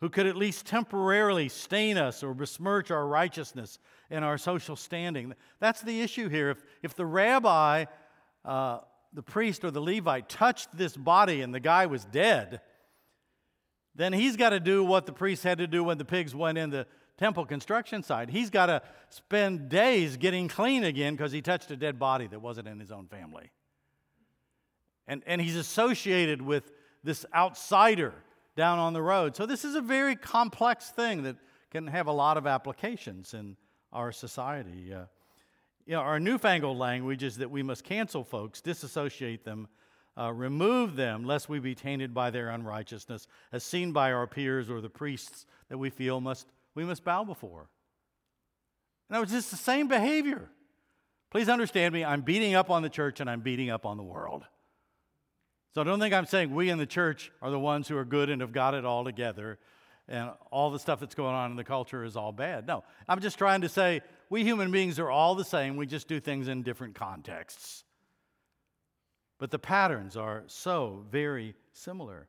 who 0.00 0.08
could 0.08 0.26
at 0.26 0.36
least 0.36 0.66
temporarily 0.66 1.48
stain 1.48 1.98
us 1.98 2.22
or 2.22 2.32
besmirch 2.32 2.90
our 2.90 3.06
righteousness 3.06 3.80
and 4.10 4.24
our 4.24 4.38
social 4.38 4.76
standing. 4.76 5.34
That's 5.58 5.80
the 5.80 6.00
issue 6.00 6.28
here. 6.28 6.50
If, 6.50 6.62
if 6.82 6.94
the 6.94 7.06
rabbi, 7.06 7.86
uh, 8.44 8.78
the 9.18 9.22
priest, 9.24 9.64
or 9.64 9.72
the 9.72 9.80
Levite 9.80 10.28
touched 10.28 10.68
this 10.78 10.96
body 10.96 11.40
and 11.40 11.52
the 11.52 11.58
guy 11.58 11.86
was 11.86 12.04
dead, 12.04 12.60
then 13.96 14.12
he's 14.12 14.36
got 14.36 14.50
to 14.50 14.60
do 14.60 14.84
what 14.84 15.06
the 15.06 15.12
priest 15.12 15.42
had 15.42 15.58
to 15.58 15.66
do 15.66 15.82
when 15.82 15.98
the 15.98 16.04
pigs 16.04 16.36
went 16.36 16.56
in 16.56 16.70
the 16.70 16.86
temple 17.16 17.44
construction 17.44 18.04
site. 18.04 18.30
He's 18.30 18.48
got 18.48 18.66
to 18.66 18.80
spend 19.08 19.70
days 19.70 20.16
getting 20.16 20.46
clean 20.46 20.84
again 20.84 21.16
because 21.16 21.32
he 21.32 21.42
touched 21.42 21.68
a 21.72 21.76
dead 21.76 21.98
body 21.98 22.28
that 22.28 22.40
wasn't 22.40 22.68
in 22.68 22.78
his 22.78 22.92
own 22.92 23.08
family. 23.08 23.50
And, 25.08 25.24
and 25.26 25.40
he's 25.40 25.56
associated 25.56 26.40
with 26.40 26.70
this 27.02 27.26
outsider 27.34 28.14
down 28.54 28.78
on 28.78 28.92
the 28.92 29.02
road. 29.02 29.34
So, 29.34 29.46
this 29.46 29.64
is 29.64 29.74
a 29.74 29.80
very 29.80 30.14
complex 30.14 30.90
thing 30.90 31.24
that 31.24 31.34
can 31.72 31.88
have 31.88 32.06
a 32.06 32.12
lot 32.12 32.36
of 32.36 32.46
applications 32.46 33.34
in 33.34 33.56
our 33.92 34.12
society. 34.12 34.94
Uh, 34.94 35.06
you 35.88 35.94
know, 35.94 36.00
our 36.00 36.20
newfangled 36.20 36.78
language 36.78 37.24
is 37.24 37.38
that 37.38 37.50
we 37.50 37.64
must 37.64 37.82
cancel 37.82 38.22
folks, 38.22 38.60
disassociate 38.60 39.44
them 39.44 39.66
uh, 40.18 40.32
remove 40.32 40.96
them, 40.96 41.24
lest 41.24 41.48
we 41.48 41.60
be 41.60 41.74
tainted 41.74 42.12
by 42.12 42.30
their 42.30 42.50
unrighteousness, 42.50 43.28
as 43.52 43.62
seen 43.62 43.92
by 43.92 44.12
our 44.12 44.26
peers 44.26 44.68
or 44.68 44.80
the 44.80 44.90
priests 44.90 45.46
that 45.68 45.78
we 45.78 45.90
feel 45.90 46.20
must 46.20 46.46
we 46.74 46.84
must 46.84 47.04
bow 47.04 47.24
before. 47.24 47.68
And 49.10 49.20
was 49.20 49.30
just 49.30 49.50
the 49.50 49.56
same 49.56 49.88
behavior. 49.88 50.50
Please 51.30 51.48
understand 51.48 51.92
me, 51.92 52.04
I'm 52.04 52.22
beating 52.22 52.54
up 52.54 52.70
on 52.70 52.82
the 52.82 52.88
church 52.88 53.20
and 53.20 53.28
I'm 53.28 53.40
beating 53.40 53.70
up 53.70 53.84
on 53.84 53.96
the 53.96 54.02
world. 54.02 54.44
So 55.74 55.82
don't 55.84 55.98
think 55.98 56.14
I'm 56.14 56.26
saying 56.26 56.54
we 56.54 56.70
in 56.70 56.78
the 56.78 56.86
church 56.86 57.32
are 57.42 57.50
the 57.50 57.58
ones 57.58 57.88
who 57.88 57.96
are 57.96 58.04
good 58.04 58.30
and 58.30 58.40
have 58.40 58.52
got 58.52 58.74
it 58.74 58.84
all 58.84 59.04
together 59.04 59.58
and 60.08 60.30
all 60.50 60.70
the 60.70 60.78
stuff 60.78 61.00
that's 61.00 61.14
going 61.14 61.34
on 61.34 61.50
in 61.50 61.56
the 61.56 61.64
culture 61.64 62.04
is 62.04 62.16
all 62.16 62.32
bad. 62.32 62.66
No, 62.66 62.84
I'm 63.08 63.20
just 63.20 63.38
trying 63.38 63.62
to 63.62 63.68
say 63.68 64.02
we 64.30 64.44
human 64.44 64.70
beings 64.70 64.98
are 64.98 65.10
all 65.10 65.34
the 65.34 65.44
same. 65.44 65.76
We 65.76 65.86
just 65.86 66.08
do 66.08 66.20
things 66.20 66.48
in 66.48 66.62
different 66.62 66.94
contexts. 66.94 67.84
But 69.38 69.50
the 69.50 69.58
patterns 69.58 70.16
are 70.16 70.44
so 70.46 71.04
very 71.10 71.54
similar. 71.72 72.28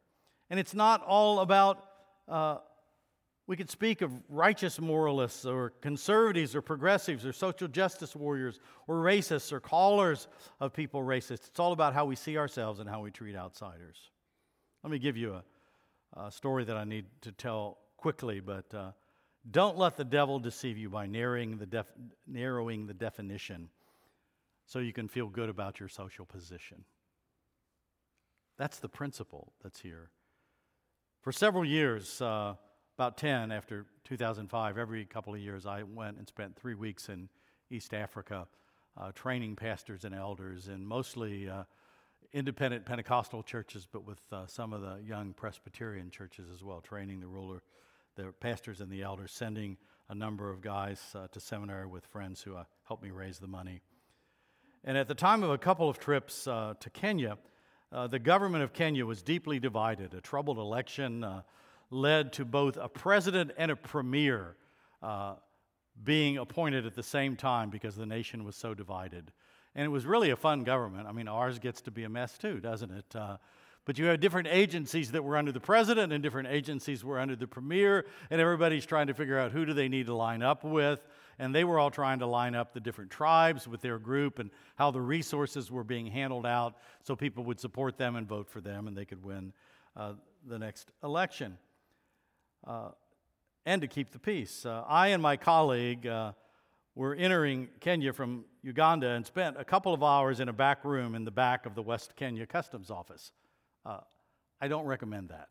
And 0.49 0.59
it's 0.59 0.73
not 0.73 1.03
all 1.03 1.39
about, 1.39 1.83
uh, 2.27 2.57
we 3.47 3.57
could 3.57 3.69
speak 3.69 4.01
of 4.01 4.11
righteous 4.29 4.79
moralists 4.79 5.45
or 5.45 5.71
conservatives 5.81 6.55
or 6.55 6.61
progressives 6.61 7.25
or 7.25 7.33
social 7.33 7.67
justice 7.67 8.15
warriors 8.15 8.59
or 8.87 8.97
racists 8.97 9.51
or 9.51 9.59
callers 9.59 10.27
of 10.59 10.71
people 10.71 11.01
racist. 11.01 11.47
It's 11.47 11.59
all 11.59 11.71
about 11.71 11.93
how 11.93 12.05
we 12.05 12.15
see 12.15 12.37
ourselves 12.37 12.79
and 12.79 12.87
how 12.87 13.01
we 13.01 13.11
treat 13.11 13.35
outsiders. 13.35 14.11
Let 14.83 14.91
me 14.91 14.99
give 14.99 15.17
you 15.17 15.41
a, 16.15 16.19
a 16.19 16.31
story 16.31 16.63
that 16.63 16.77
I 16.77 16.83
need 16.83 17.05
to 17.21 17.31
tell 17.31 17.79
quickly, 17.97 18.39
but 18.39 18.73
uh, 18.73 18.91
don't 19.49 19.77
let 19.77 19.95
the 19.95 20.03
devil 20.03 20.39
deceive 20.39 20.77
you 20.77 20.89
by 20.89 21.05
narrowing 21.05 21.57
the, 21.57 21.65
def- 21.65 21.93
narrowing 22.27 22.87
the 22.87 22.93
definition 22.93 23.69
so 24.65 24.79
you 24.79 24.93
can 24.93 25.07
feel 25.07 25.27
good 25.27 25.49
about 25.49 25.79
your 25.79 25.89
social 25.89 26.25
position. 26.25 26.83
That's 28.57 28.79
the 28.79 28.89
principle 28.89 29.53
that's 29.63 29.79
here. 29.79 30.09
For 31.21 31.31
several 31.31 31.65
years, 31.65 32.21
uh, 32.21 32.55
about 32.97 33.17
10 33.17 33.51
after 33.51 33.85
2005, 34.03 34.77
every 34.77 35.05
couple 35.05 35.33
of 35.33 35.39
years, 35.39 35.65
I 35.65 35.83
went 35.83 36.17
and 36.17 36.27
spent 36.27 36.55
three 36.55 36.75
weeks 36.75 37.09
in 37.09 37.29
East 37.69 37.93
Africa 37.93 38.47
uh, 38.97 39.11
training 39.13 39.55
pastors 39.55 40.03
and 40.03 40.13
elders, 40.13 40.67
and 40.67 40.85
mostly 40.85 41.49
uh, 41.49 41.63
independent 42.33 42.85
Pentecostal 42.85 43.43
churches, 43.43 43.87
but 43.91 44.05
with 44.05 44.19
uh, 44.31 44.45
some 44.45 44.73
of 44.73 44.81
the 44.81 44.97
young 45.07 45.33
Presbyterian 45.33 46.09
churches 46.09 46.47
as 46.53 46.63
well, 46.63 46.81
training 46.81 47.21
the 47.21 47.27
ruler, 47.27 47.63
the 48.15 48.33
pastors 48.39 48.81
and 48.81 48.91
the 48.91 49.03
elders, 49.03 49.31
sending 49.31 49.77
a 50.09 50.15
number 50.15 50.49
of 50.49 50.61
guys 50.61 50.99
uh, 51.15 51.27
to 51.31 51.39
seminary 51.39 51.85
with 51.85 52.05
friends 52.05 52.41
who 52.41 52.55
uh, 52.55 52.63
helped 52.83 53.03
me 53.03 53.11
raise 53.11 53.39
the 53.39 53.47
money. 53.47 53.81
And 54.83 54.97
at 54.97 55.07
the 55.07 55.15
time 55.15 55.43
of 55.43 55.51
a 55.51 55.57
couple 55.57 55.87
of 55.87 55.99
trips 55.99 56.47
uh, 56.47 56.73
to 56.79 56.89
Kenya, 56.89 57.37
uh, 57.91 58.07
the 58.07 58.19
government 58.19 58.63
of 58.63 58.73
Kenya 58.73 59.05
was 59.05 59.21
deeply 59.21 59.59
divided. 59.59 60.13
A 60.13 60.21
troubled 60.21 60.57
election 60.57 61.23
uh, 61.23 61.41
led 61.91 62.33
to 62.33 62.45
both 62.45 62.77
a 62.77 62.89
president 62.89 63.51
and 63.57 63.71
a 63.71 63.75
premier 63.75 64.55
being 66.03 66.37
appointed 66.37 66.85
at 66.85 66.95
the 66.95 67.03
same 67.03 67.35
time 67.35 67.69
because 67.69 67.95
the 67.95 68.05
nation 68.05 68.45
was 68.45 68.55
so 68.55 68.73
divided. 68.73 69.31
And 69.75 69.85
it 69.85 69.89
was 69.89 70.05
really 70.05 70.29
a 70.29 70.35
fun 70.35 70.63
government. 70.63 71.07
I 71.07 71.11
mean, 71.11 71.27
ours 71.27 71.59
gets 71.59 71.81
to 71.81 71.91
be 71.91 72.03
a 72.03 72.09
mess 72.09 72.37
too, 72.37 72.59
doesn't 72.59 72.91
it? 72.91 73.15
But 73.85 73.97
you 73.97 74.05
have 74.05 74.19
different 74.19 74.47
agencies 74.49 75.11
that 75.11 75.23
were 75.23 75.35
under 75.35 75.51
the 75.51 75.59
president 75.59 76.13
and 76.13 76.21
different 76.21 76.49
agencies 76.49 77.03
were 77.03 77.19
under 77.19 77.35
the 77.35 77.47
premier, 77.47 78.05
and 78.29 78.39
everybody's 78.39 78.85
trying 78.85 79.07
to 79.07 79.13
figure 79.13 79.39
out 79.39 79.51
who 79.51 79.65
do 79.65 79.73
they 79.73 79.89
need 79.89 80.05
to 80.07 80.13
line 80.13 80.43
up 80.43 80.63
with. 80.63 81.07
And 81.39 81.55
they 81.55 81.63
were 81.63 81.79
all 81.79 81.89
trying 81.89 82.19
to 82.19 82.25
line 82.25 82.53
up 82.53 82.73
the 82.73 82.81
different 82.81 83.09
tribes 83.11 83.67
with 83.67 83.81
their 83.81 83.97
group 83.97 84.39
and 84.39 84.51
how 84.75 84.91
the 84.91 85.01
resources 85.01 85.71
were 85.71 85.85
being 85.85 86.05
handled 86.05 86.45
out 86.45 86.75
so 87.03 87.15
people 87.15 87.45
would 87.45 87.59
support 87.59 87.97
them 87.97 88.15
and 88.17 88.27
vote 88.27 88.49
for 88.49 88.59
them 88.59 88.87
and 88.87 88.97
they 88.97 89.05
could 89.05 89.23
win 89.23 89.53
uh, 89.95 90.13
the 90.47 90.59
next 90.59 90.91
election. 91.03 91.57
Uh, 92.67 92.89
and 93.65 93.81
to 93.81 93.87
keep 93.87 94.11
the 94.11 94.19
peace. 94.19 94.65
Uh, 94.65 94.83
I 94.87 95.09
and 95.09 95.21
my 95.21 95.37
colleague 95.37 96.05
uh, 96.07 96.33
were 96.95 97.15
entering 97.15 97.69
Kenya 97.79 98.11
from 98.11 98.45
Uganda 98.61 99.09
and 99.09 99.25
spent 99.25 99.57
a 99.57 99.63
couple 99.63 99.93
of 99.93 100.03
hours 100.03 100.39
in 100.39 100.49
a 100.49 100.53
back 100.53 100.83
room 100.83 101.15
in 101.15 101.23
the 101.23 101.31
back 101.31 101.65
of 101.65 101.75
the 101.75 101.81
West 101.81 102.15
Kenya 102.15 102.45
Customs 102.45 102.89
Office. 102.91 103.31
Uh, 103.85 103.99
I 104.61 104.67
don't 104.67 104.85
recommend 104.85 105.29
that. 105.29 105.49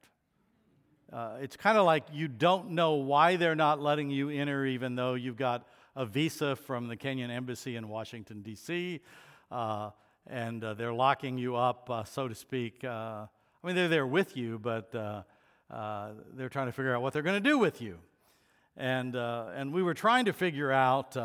Uh, 1.11 1.39
it's 1.41 1.57
kind 1.57 1.79
of 1.79 1.87
like 1.87 2.05
you 2.13 2.29
don't 2.29 2.71
know 2.73 2.95
why 2.95 3.37
they're 3.37 3.55
not 3.55 3.81
letting 3.81 4.11
you 4.11 4.29
enter, 4.29 4.67
even 4.67 4.95
though 4.95 5.15
you've 5.15 5.39
got 5.39 5.67
a 5.97 6.05
visa 6.05 6.55
from 6.55 6.87
the 6.87 6.97
Kenyan 6.97 7.31
embassy 7.31 7.77
in 7.77 7.89
Washington, 7.89 8.43
D.C., 8.43 9.01
uh, 9.51 9.91
and 10.27 10.63
uh, 10.63 10.75
they're 10.75 10.93
locking 10.93 11.39
you 11.39 11.57
up, 11.57 11.89
uh, 11.89 12.05
so 12.05 12.29
to 12.29 12.35
speak. 12.35 12.85
Uh, 12.85 12.89
I 12.89 13.67
mean, 13.67 13.75
they're 13.75 13.89
there 13.89 14.07
with 14.07 14.37
you, 14.37 14.59
but 14.59 14.93
they're 14.93 16.49
trying 16.51 16.67
to 16.67 16.73
figure 16.73 16.95
out 16.95 17.01
what 17.01 17.15
they're 17.15 17.23
going 17.23 17.43
to 17.43 17.49
do 17.49 17.59
with 17.59 17.81
you. 17.81 17.99
And, 18.77 19.17
and 19.17 19.73
we 19.73 19.83
were 19.83 19.95
trying 19.95 20.27
to 20.27 20.35
figure 20.35 20.71
out 20.71 21.17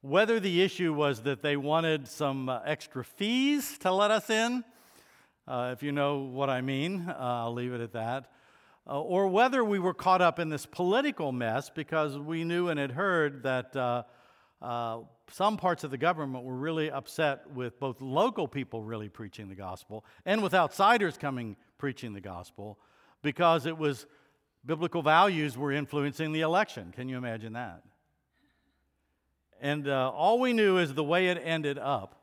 whether 0.00 0.40
the 0.40 0.62
issue 0.62 0.94
was 0.94 1.20
that 1.22 1.42
they 1.42 1.58
wanted 1.58 2.08
some 2.08 2.48
extra 2.64 3.04
fees 3.04 3.76
to 3.78 3.92
let 3.92 4.10
us 4.10 4.30
in, 4.30 4.64
uh, 5.46 5.70
if 5.72 5.82
you 5.82 5.92
know 5.92 6.18
what 6.18 6.48
I 6.48 6.60
mean, 6.60 7.06
uh, 7.08 7.16
I'll 7.18 7.52
leave 7.52 7.72
it 7.72 7.80
at 7.80 7.92
that, 7.92 8.30
uh, 8.86 9.00
or 9.00 9.28
whether 9.28 9.64
we 9.64 9.78
were 9.78 9.94
caught 9.94 10.22
up 10.22 10.38
in 10.38 10.48
this 10.48 10.66
political 10.66 11.32
mess 11.32 11.70
because 11.70 12.18
we 12.18 12.44
knew 12.44 12.68
and 12.68 12.78
had 12.78 12.92
heard 12.92 13.42
that 13.42 13.74
uh, 13.74 14.02
uh, 14.60 15.00
some 15.30 15.56
parts 15.56 15.82
of 15.82 15.90
the 15.90 15.98
government 15.98 16.44
were 16.44 16.56
really 16.56 16.90
upset 16.90 17.50
with 17.50 17.80
both 17.80 18.00
local 18.00 18.46
people 18.46 18.82
really 18.82 19.08
preaching 19.08 19.48
the 19.48 19.54
gospel 19.54 20.04
and 20.24 20.42
with 20.42 20.54
outsiders 20.54 21.16
coming 21.18 21.56
preaching 21.78 22.12
the 22.12 22.20
gospel 22.20 22.78
because 23.22 23.66
it 23.66 23.76
was 23.76 24.06
biblical 24.64 25.02
values 25.02 25.58
were 25.58 25.72
influencing 25.72 26.32
the 26.32 26.42
election. 26.42 26.92
Can 26.94 27.08
you 27.08 27.16
imagine 27.16 27.54
that? 27.54 27.82
And 29.60 29.88
uh, 29.88 30.10
all 30.10 30.38
we 30.38 30.52
knew 30.52 30.78
is 30.78 30.94
the 30.94 31.04
way 31.04 31.28
it 31.28 31.40
ended 31.42 31.78
up 31.78 32.20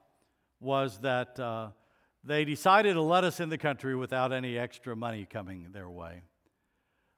was 0.62 1.00
that 1.00 1.40
they 2.24 2.46
decided 2.46 2.94
to 2.94 3.02
let 3.02 3.24
us 3.24 3.40
in 3.40 3.50
the 3.50 3.58
country 3.58 3.96
without 3.96 4.34
any 4.34 4.58
extra 4.58 4.96
money 4.96 5.26
coming 5.30 5.68
their 5.72 5.90
way. 5.90 6.24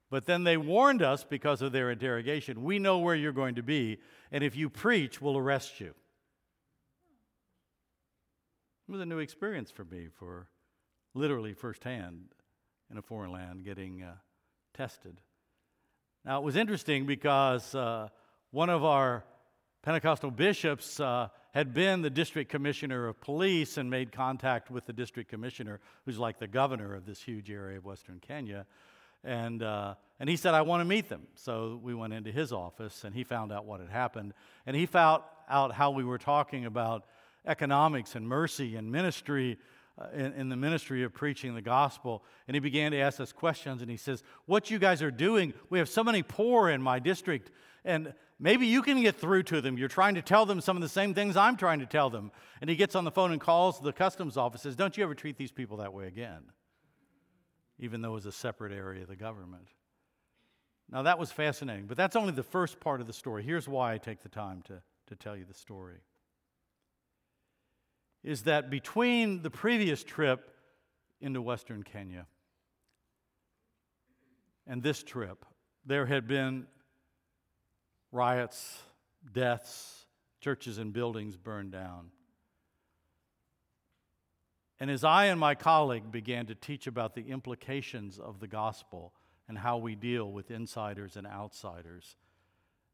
But 0.10 0.26
then 0.26 0.44
they 0.44 0.58
warned 0.58 1.02
us 1.02 1.24
because 1.24 1.62
of 1.62 1.72
their 1.72 1.90
interrogation 1.90 2.64
we 2.64 2.80
know 2.80 3.00
where 3.00 3.16
you're 3.16 3.32
going 3.32 3.56
to 3.56 3.64
be, 3.64 4.00
and 4.32 4.44
if 4.44 4.56
you 4.56 4.70
preach, 4.70 5.22
we'll 5.22 5.38
arrest 5.38 5.80
you. 5.80 5.94
It 8.88 8.92
was 8.92 9.02
a 9.02 9.06
new 9.06 9.20
experience 9.20 9.72
for 9.72 9.86
me, 9.86 10.08
for 10.20 10.48
literally 11.14 11.54
firsthand 11.54 12.26
in 12.92 12.98
a 12.98 13.02
foreign 13.02 13.32
land 13.32 13.64
getting 13.64 14.04
uh, 14.04 14.16
tested. 14.74 15.22
Now, 16.26 16.40
it 16.40 16.44
was 16.44 16.58
interesting 16.58 17.06
because 17.06 17.74
uh, 17.74 18.10
one 18.52 18.70
of 18.70 18.84
our 18.84 19.24
Pentecostal 19.84 20.30
bishops 20.30 21.00
uh, 21.00 21.28
had 21.54 21.74
been 21.74 22.04
the 22.04 22.10
district 22.10 22.52
commissioner 22.52 23.08
of 23.08 23.20
police 23.20 23.78
and 23.78 23.89
made 23.89 24.12
contact 24.12 24.70
with 24.70 24.86
the 24.86 24.94
district 24.94 25.28
commissioner, 25.28 25.80
who's 26.06 26.20
like 26.20 26.38
the 26.38 26.48
governor 26.48 26.94
of 26.94 27.08
this 27.08 27.20
huge 27.20 27.50
area 27.50 27.80
of 27.80 27.86
Western 27.86 28.20
Kenya. 28.20 28.67
And, 29.24 29.63
uh, 29.63 29.96
and 30.20 30.30
he 30.30 30.36
said, 30.36 30.54
I 30.54 30.62
want 30.62 30.82
to 30.82 30.86
meet 30.86 31.10
them. 31.10 31.24
So 31.34 31.80
we 31.82 31.96
went 31.96 32.13
into 32.13 32.32
his 32.32 32.54
office 32.54 33.04
and 33.04 33.15
he 33.15 33.24
found 33.24 33.52
out 33.52 33.65
what 33.65 33.80
had 33.80 33.89
happened. 33.89 34.34
And 34.67 34.76
he 34.76 34.86
found 34.86 35.24
out 35.50 35.74
how 35.74 35.89
we 35.89 36.04
were 36.04 36.20
talking 36.20 36.65
about 36.65 37.06
economics 37.48 38.13
and 38.13 38.28
mercy 38.28 38.76
and 38.76 38.91
ministry 38.91 39.58
uh, 40.00 40.10
in, 40.13 40.34
in, 40.34 40.50
the 40.50 40.56
ministry 40.56 41.04
of 41.04 41.12
preaching 41.12 41.56
the 41.56 41.62
gospel. 41.62 42.24
And 42.48 42.54
he 42.56 42.60
began 42.60 42.91
to 42.91 43.00
ask 43.00 43.20
us 43.20 43.32
questions. 43.32 43.82
And 43.82 43.89
he 43.89 43.98
says, 43.98 44.24
What 44.46 44.70
you 44.70 44.78
guys 44.78 45.02
are 45.02 45.12
doing, 45.12 45.54
we 45.72 45.80
have 45.80 45.89
so 45.89 46.04
many 46.04 46.22
poor 46.22 46.70
in 46.70 46.84
my 46.84 47.00
district. 47.00 47.50
And 47.84 48.13
Maybe 48.44 48.65
you 48.65 48.82
can 48.82 49.00
get 49.00 49.17
through 49.17 49.44
to 49.44 49.62
them. 49.62 49.78
You're 49.78 49.88
trying 49.88 50.15
to 50.15 50.24
tell 50.24 50.48
them 50.48 50.62
some 50.62 50.76
of 50.76 50.82
the 50.82 50.89
same 50.89 51.13
things 51.13 51.38
I'm 51.38 51.58
trying 51.58 51.80
to 51.80 51.86
tell 51.86 52.10
them. 52.10 52.32
And 52.60 52.72
he 52.72 52.76
gets 52.76 52.96
on 52.96 53.04
the 53.04 53.12
phone 53.12 53.32
and 53.32 53.39
calls 53.39 53.80
the 53.80 53.94
customs 53.94 54.36
office 54.36 54.63
says, 54.63 54.76
Don't 54.76 54.98
you 54.98 55.04
ever 55.04 55.13
treat 55.13 55.38
these 55.38 55.52
people 55.52 55.78
that 55.78 55.94
way 55.94 56.08
again, 56.08 56.41
even 57.78 58.02
though 58.02 58.10
it 58.10 58.15
was 58.15 58.26
a 58.26 58.32
separate 58.32 58.74
area 58.74 59.04
of 59.04 59.10
the 59.10 59.15
government. 59.15 59.67
Now, 60.91 61.04
that 61.04 61.20
was 61.20 61.32
fascinating, 61.32 61.86
but 61.86 61.98
that's 61.98 62.15
only 62.15 62.34
the 62.34 62.41
first 62.41 62.80
part 62.80 63.00
of 63.00 63.06
the 63.06 63.13
story. 63.13 63.44
Here's 63.44 63.70
why 63.70 63.94
I 63.94 64.00
take 64.00 64.24
the 64.24 64.30
time 64.30 64.63
to, 64.63 64.82
to 65.08 65.15
tell 65.15 65.38
you 65.38 65.46
the 65.46 65.54
story. 65.54 66.00
Is 68.24 68.41
that 68.44 68.72
between 68.72 69.44
the 69.44 69.52
previous 69.52 70.04
trip 70.04 70.50
into 71.22 71.44
Western 71.44 71.84
Kenya 71.84 72.26
and 74.65 74.82
this 74.82 75.04
trip, 75.04 75.46
there 75.86 76.08
had 76.08 76.28
been 76.28 76.65
riots, 78.12 78.80
deaths, 79.34 80.06
churches 80.39 80.78
and 80.78 80.91
buildings 80.91 81.38
burned 81.38 81.71
down. 81.71 82.12
And 84.80 84.89
as 84.89 85.04
I 85.04 85.26
and 85.26 85.39
my 85.39 85.54
colleague 85.54 86.12
began 86.12 86.47
to 86.47 86.56
teach 86.56 86.88
about 86.88 87.13
the 87.13 87.30
implications 87.30 88.17
of 88.17 88.39
the 88.39 88.47
gospel 88.47 89.13
and 89.47 89.58
how 89.58 89.78
we 89.78 89.95
deal 89.95 90.32
with 90.32 90.50
insiders 90.50 91.17
and 91.17 91.28
outsiders, 91.28 92.15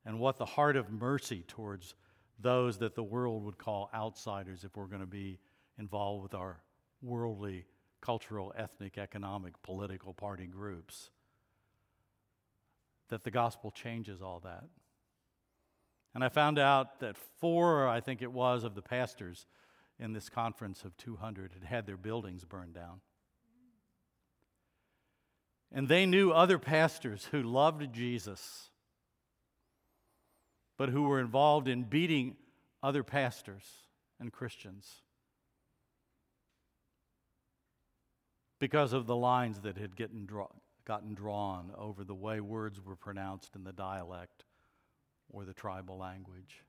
and 0.06 0.20
what 0.20 0.38
the 0.38 0.46
heart 0.46 0.76
of 0.76 0.92
mercy 0.92 1.44
towards 1.48 1.96
those 2.40 2.78
that 2.80 2.96
the 2.96 3.04
world 3.04 3.44
would 3.44 3.58
call 3.58 3.90
outsiders 3.94 4.64
if 4.64 4.76
we're 4.76 4.86
going 4.86 5.02
to 5.02 5.06
be 5.06 5.40
involved 5.78 6.24
with 6.24 6.34
our 6.34 6.62
worldly, 7.02 7.66
cultural, 8.02 8.54
ethnic, 8.58 8.98
economic, 8.98 9.62
political 9.64 10.14
party 10.14 10.46
groups, 10.46 11.10
that 13.10 13.24
the 13.24 13.32
gospel 13.32 13.72
changes 13.72 14.22
all 14.22 14.42
that. 14.44 14.66
And 16.18 16.24
I 16.24 16.30
found 16.30 16.58
out 16.58 17.00
that 17.02 17.16
four, 17.16 17.88
I 17.88 18.00
think 18.00 18.24
it 18.24 18.32
was, 18.32 18.64
of 18.64 18.74
the 18.74 18.82
pastors 18.82 19.46
in 20.00 20.14
this 20.14 20.30
conference 20.30 20.84
of 20.84 20.98
200 20.98 21.54
had 21.54 21.64
had 21.64 21.86
their 21.86 21.96
buildings 21.96 22.44
burned 22.44 22.74
down. 22.74 23.02
And 25.72 25.88
they 25.88 26.08
knew 26.08 26.32
other 26.32 26.58
pastors 26.58 27.26
who 27.26 27.44
loved 27.44 27.94
Jesus, 27.94 28.72
but 30.76 30.90
who 30.90 31.04
were 31.04 31.20
involved 31.20 31.68
in 31.68 31.84
beating 31.84 32.36
other 32.82 33.04
pastors 33.04 33.66
and 34.20 34.34
Christians 34.34 35.04
because 38.58 38.92
of 38.92 39.06
the 39.06 39.16
lines 39.16 39.60
that 39.60 39.78
had 39.78 39.96
gotten 39.96 41.14
drawn 41.14 41.72
over 41.78 42.04
the 42.04 42.16
way 42.16 42.40
words 42.40 42.84
were 42.84 42.96
pronounced 42.96 43.56
in 43.56 43.64
the 43.64 43.72
dialect 43.72 44.47
or 45.32 45.46
the 45.46 45.54
tribal 45.54 45.98
language. 45.98 46.64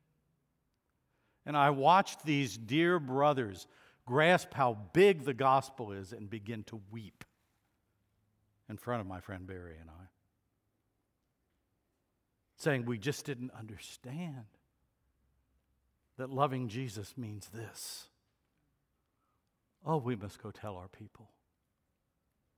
And 1.47 1.57
I 1.57 1.71
watched 1.71 2.25
these 2.25 2.57
dear 2.57 2.99
brothers 2.99 3.67
grasp 4.07 4.55
how 4.55 4.79
big 4.93 5.25
the 5.25 5.35
gospel 5.35 5.93
is 5.93 6.13
and 6.13 6.29
begin 6.29 6.65
to 6.65 6.81
weep 6.91 7.25
in 8.69 8.77
front 8.77 9.01
of 9.01 9.07
my 9.07 9.21
friend 9.21 9.47
Barry 9.47 9.77
and 9.81 9.89
I, 9.89 10.05
saying, 12.57 12.85
We 12.85 12.99
just 12.99 13.25
didn't 13.25 13.51
understand 13.59 14.45
that 16.19 16.31
loving 16.31 16.69
Jesus 16.69 17.15
means 17.17 17.49
this. 17.49 18.09
Oh, 19.87 19.99
we 19.99 20.17
must 20.17 20.43
go 20.43 20.51
tell 20.51 20.77
our 20.77 20.89
people 20.89 21.31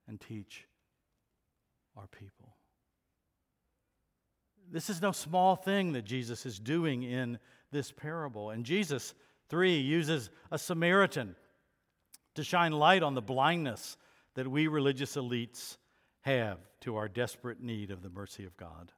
and 0.09 0.21
teach 0.21 0.67
our 1.97 2.07
people. 2.09 2.55
This 4.71 4.91
is 4.91 5.01
no 5.01 5.13
small 5.13 5.57
thing 5.57 5.93
that 5.93 6.05
Jesus 6.05 6.47
is 6.47 6.59
doing 6.59 7.03
in 7.03 7.39
this 7.71 7.93
parable. 7.93 8.51
And 8.51 8.65
Jesus 8.65 9.15
Three, 9.51 9.81
uses 9.81 10.31
a 10.53 10.59
Samaritan 10.59 11.35
to 12.37 12.45
shine 12.45 12.71
light 12.71 13.03
on 13.03 13.15
the 13.15 13.21
blindness 13.21 13.97
that 14.35 14.47
we 14.47 14.69
religious 14.69 15.17
elites 15.17 15.77
have 16.21 16.59
to 16.83 16.97
our 16.97 17.09
desperate 17.09 17.61
need 17.61 17.91
of 17.91 18.01
the 18.01 18.09
mercy 18.09 18.45
of 18.45 18.57
God. 18.57 18.93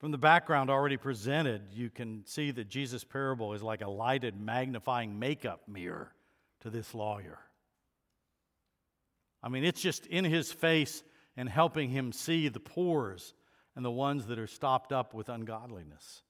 From 0.00 0.10
the 0.10 0.18
background 0.18 0.70
already 0.70 0.96
presented, 0.96 1.62
you 1.72 1.88
can 1.88 2.26
see 2.26 2.50
that 2.50 2.68
Jesus' 2.68 3.04
parable 3.04 3.52
is 3.52 3.62
like 3.62 3.82
a 3.82 3.88
lighted, 3.88 4.40
magnifying 4.40 5.18
makeup 5.18 5.60
mirror 5.68 6.12
to 6.62 6.70
this 6.70 6.94
lawyer. 6.94 7.38
I 9.40 9.50
mean, 9.50 9.62
it's 9.62 9.80
just 9.80 10.06
in 10.06 10.24
his 10.24 10.50
face 10.50 11.04
and 11.36 11.48
helping 11.48 11.90
him 11.90 12.12
see 12.12 12.48
the 12.48 12.60
pores 12.60 13.34
and 13.76 13.84
the 13.84 13.90
ones 13.90 14.26
that 14.26 14.38
are 14.38 14.46
stopped 14.46 14.92
up 14.92 15.14
with 15.14 15.28
ungodliness. 15.28 16.22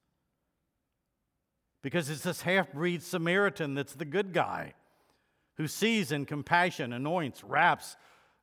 Because 1.81 2.09
it's 2.09 2.23
this 2.23 2.41
half 2.41 2.71
breed 2.71 3.01
Samaritan 3.01 3.73
that's 3.73 3.95
the 3.95 4.05
good 4.05 4.33
guy 4.33 4.73
who 5.57 5.67
sees 5.67 6.11
in 6.11 6.25
compassion, 6.25 6.93
anoints, 6.93 7.43
wraps 7.43 7.95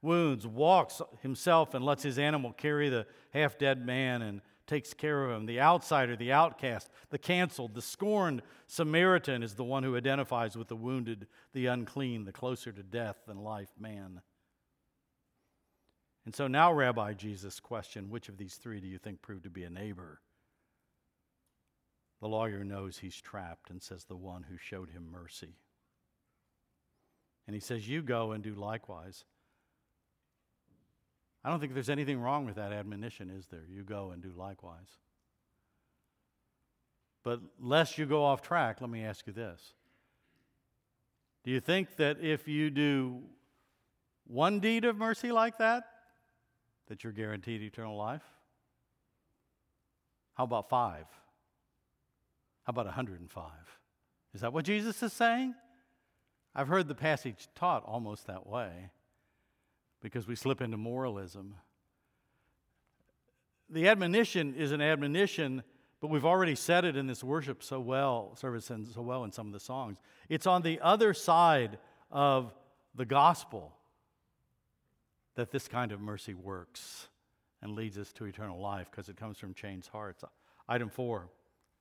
wounds, 0.03 0.47
walks 0.47 1.01
himself 1.23 1.75
and 1.75 1.85
lets 1.85 2.03
his 2.03 2.19
animal 2.19 2.53
carry 2.53 2.89
the 2.89 3.07
half 3.33 3.59
dead 3.59 3.85
man 3.85 4.23
and 4.23 4.41
takes 4.67 4.93
care 4.95 5.25
of 5.25 5.37
him. 5.37 5.47
The 5.47 5.61
outsider, 5.61 6.15
the 6.15 6.33
outcast, 6.33 6.91
the 7.11 7.19
canceled, 7.19 7.75
the 7.75 7.83
scorned 7.83 8.43
Samaritan 8.67 9.43
is 9.43 9.55
the 9.55 9.65
one 9.65 9.83
who 9.83 9.97
identifies 9.97 10.57
with 10.57 10.69
the 10.69 10.77
wounded, 10.77 11.27
the 11.53 11.67
unclean, 11.67 12.25
the 12.25 12.33
closer 12.33 12.71
to 12.71 12.83
death 12.83 13.17
than 13.27 13.39
life 13.39 13.73
man. 13.79 14.21
And 16.29 16.37
so 16.37 16.47
now, 16.47 16.75
Rabbi 16.75 17.15
Jesus 17.15 17.59
question 17.59 18.11
which 18.11 18.29
of 18.29 18.37
these 18.37 18.57
three 18.57 18.83
do 18.83 18.87
you 18.87 18.99
think 18.99 19.23
proved 19.23 19.45
to 19.45 19.51
be 19.51 19.65
a 19.65 19.71
neighbor? 19.71 20.21
The 22.21 22.29
lawyer 22.29 22.65
knows 22.65 22.99
he's 22.99 23.19
trapped 23.19 23.71
and 23.71 23.83
says, 23.83 24.05
The 24.05 24.15
one 24.15 24.43
who 24.43 24.59
showed 24.59 24.91
him 24.91 25.09
mercy. 25.11 25.57
And 27.47 27.55
he 27.55 27.61
says, 27.61 27.89
You 27.89 28.03
go 28.03 28.33
and 28.33 28.45
do 28.45 28.53
likewise. 28.53 29.25
I 31.43 31.49
don't 31.49 31.61
think 31.61 31.73
there's 31.73 31.89
anything 31.89 32.21
wrong 32.21 32.45
with 32.45 32.57
that 32.57 32.75
admonition, 32.75 33.31
is 33.31 33.47
there? 33.47 33.65
You 33.67 33.83
go 33.83 34.11
and 34.11 34.23
do 34.23 34.35
likewise. 34.37 34.99
But 37.25 37.41
lest 37.59 37.97
you 37.97 38.05
go 38.05 38.23
off 38.23 38.43
track, 38.43 38.83
let 38.83 38.91
me 38.91 39.03
ask 39.03 39.27
you 39.27 39.33
this. 39.33 39.73
Do 41.43 41.51
you 41.51 41.61
think 41.61 41.97
that 41.97 42.21
if 42.21 42.47
you 42.47 42.69
do 42.69 43.23
one 44.27 44.61
deed 44.61 44.85
of 44.85 44.99
mercy 44.99 45.33
like 45.33 45.57
that, 45.57 45.85
that 46.89 47.05
you're 47.05 47.13
guaranteed 47.13 47.63
eternal 47.63 47.97
life? 47.97 48.23
How 50.35 50.45
about 50.45 50.69
five? 50.69 51.07
How 52.65 52.71
about 52.71 52.87
105? 52.87 53.45
Is 54.35 54.41
that 54.43 54.53
what 54.53 54.65
Jesus 54.65 55.03
is 55.03 55.13
saying? 55.13 55.55
I've 56.55 56.69
heard 56.69 56.89
the 56.89 56.95
passage 56.95 57.49
taught 57.55 57.85
almost 57.85 58.27
that 58.27 58.47
way 58.47 58.91
because 60.01 60.27
we 60.27 60.35
slip 60.35 60.61
into 60.61 60.77
moralism. 60.77 61.55
The 63.71 63.89
admonition 63.89 64.55
is 64.55 64.73
an 64.73 64.81
admonition, 64.81 65.63
but 66.01 66.09
we've 66.09 66.25
already 66.25 66.55
said 66.55 66.85
it 66.85 66.97
in 66.97 67.07
this 67.07 67.23
worship 67.23 67.63
so 67.63 67.81
well, 67.81 68.35
service 68.37 68.71
and 68.71 68.87
so 68.89 69.03
well 69.03 69.25
in 69.25 69.33
some 69.33 69.47
of 69.47 69.53
the 69.53 69.61
songs. 69.61 69.99
It's 70.29 70.47
on 70.47 70.63
the 70.63 70.81
other 70.81 71.15
side 71.15 71.79
of 72.11 72.53
the 72.95 73.05
gospel 73.05 73.78
that 75.39 75.53
this 75.53 75.69
kind 75.69 75.93
of 75.93 76.01
mercy 76.01 76.35
works 76.35 77.07
and 77.63 77.77
leads 77.77 77.97
us 77.97 78.13
to 78.13 78.25
eternal 78.25 78.61
life 78.61 78.89
because 78.91 79.09
it 79.09 79.17
comes 79.17 79.39
from 79.39 79.55
changed 79.55 79.87
hearts. 79.87 80.25
Item 80.69 80.91
four, 80.91 81.29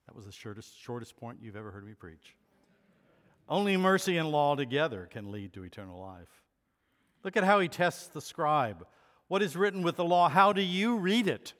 that 0.06 0.15
was 0.15 0.28
the 0.28 0.32
shortest, 0.32 0.80
shortest 0.80 1.17
point 1.17 1.39
you've 1.41 1.56
ever 1.56 1.72
heard 1.72 1.84
me 1.84 1.96
preach. 1.96 2.36
Only 3.50 3.76
mercy 3.76 4.17
and 4.17 4.32
law 4.32 4.56
together 4.56 5.10
can 5.10 5.32
lead 5.32 5.54
to 5.54 5.63
eternal 5.63 6.00
life. 6.00 6.43
Look 7.24 7.36
at 7.36 7.43
how 7.43 7.60
he 7.60 7.67
tests 7.67 8.06
the 8.06 8.22
scribe. 8.22 8.86
What 9.28 9.41
is 9.41 9.56
written 9.56 9.82
with 9.82 9.96
the 9.96 10.06
law? 10.06 10.30
How 10.30 10.54
do 10.54 10.62
you 10.62 10.98
read 10.98 11.28
it? 11.28 11.56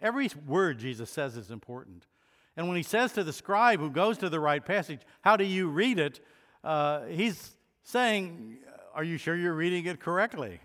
Every 0.00 0.30
word 0.46 0.78
Jesus 0.78 1.10
says 1.10 1.36
is 1.36 1.50
important. 1.50 2.06
And 2.56 2.68
when 2.68 2.76
he 2.76 2.84
says 2.84 3.12
to 3.14 3.24
the 3.24 3.32
scribe 3.32 3.80
who 3.80 3.90
goes 3.90 4.18
to 4.18 4.28
the 4.28 4.38
right 4.38 4.64
passage, 4.64 5.00
How 5.22 5.36
do 5.36 5.42
you 5.42 5.68
read 5.68 5.98
it? 5.98 6.20
Uh, 6.62 7.06
he's 7.06 7.56
saying, 7.82 8.58
Are 8.94 9.02
you 9.02 9.18
sure 9.18 9.34
you're 9.34 9.52
reading 9.52 9.84
it 9.86 9.98
correctly? 9.98 10.60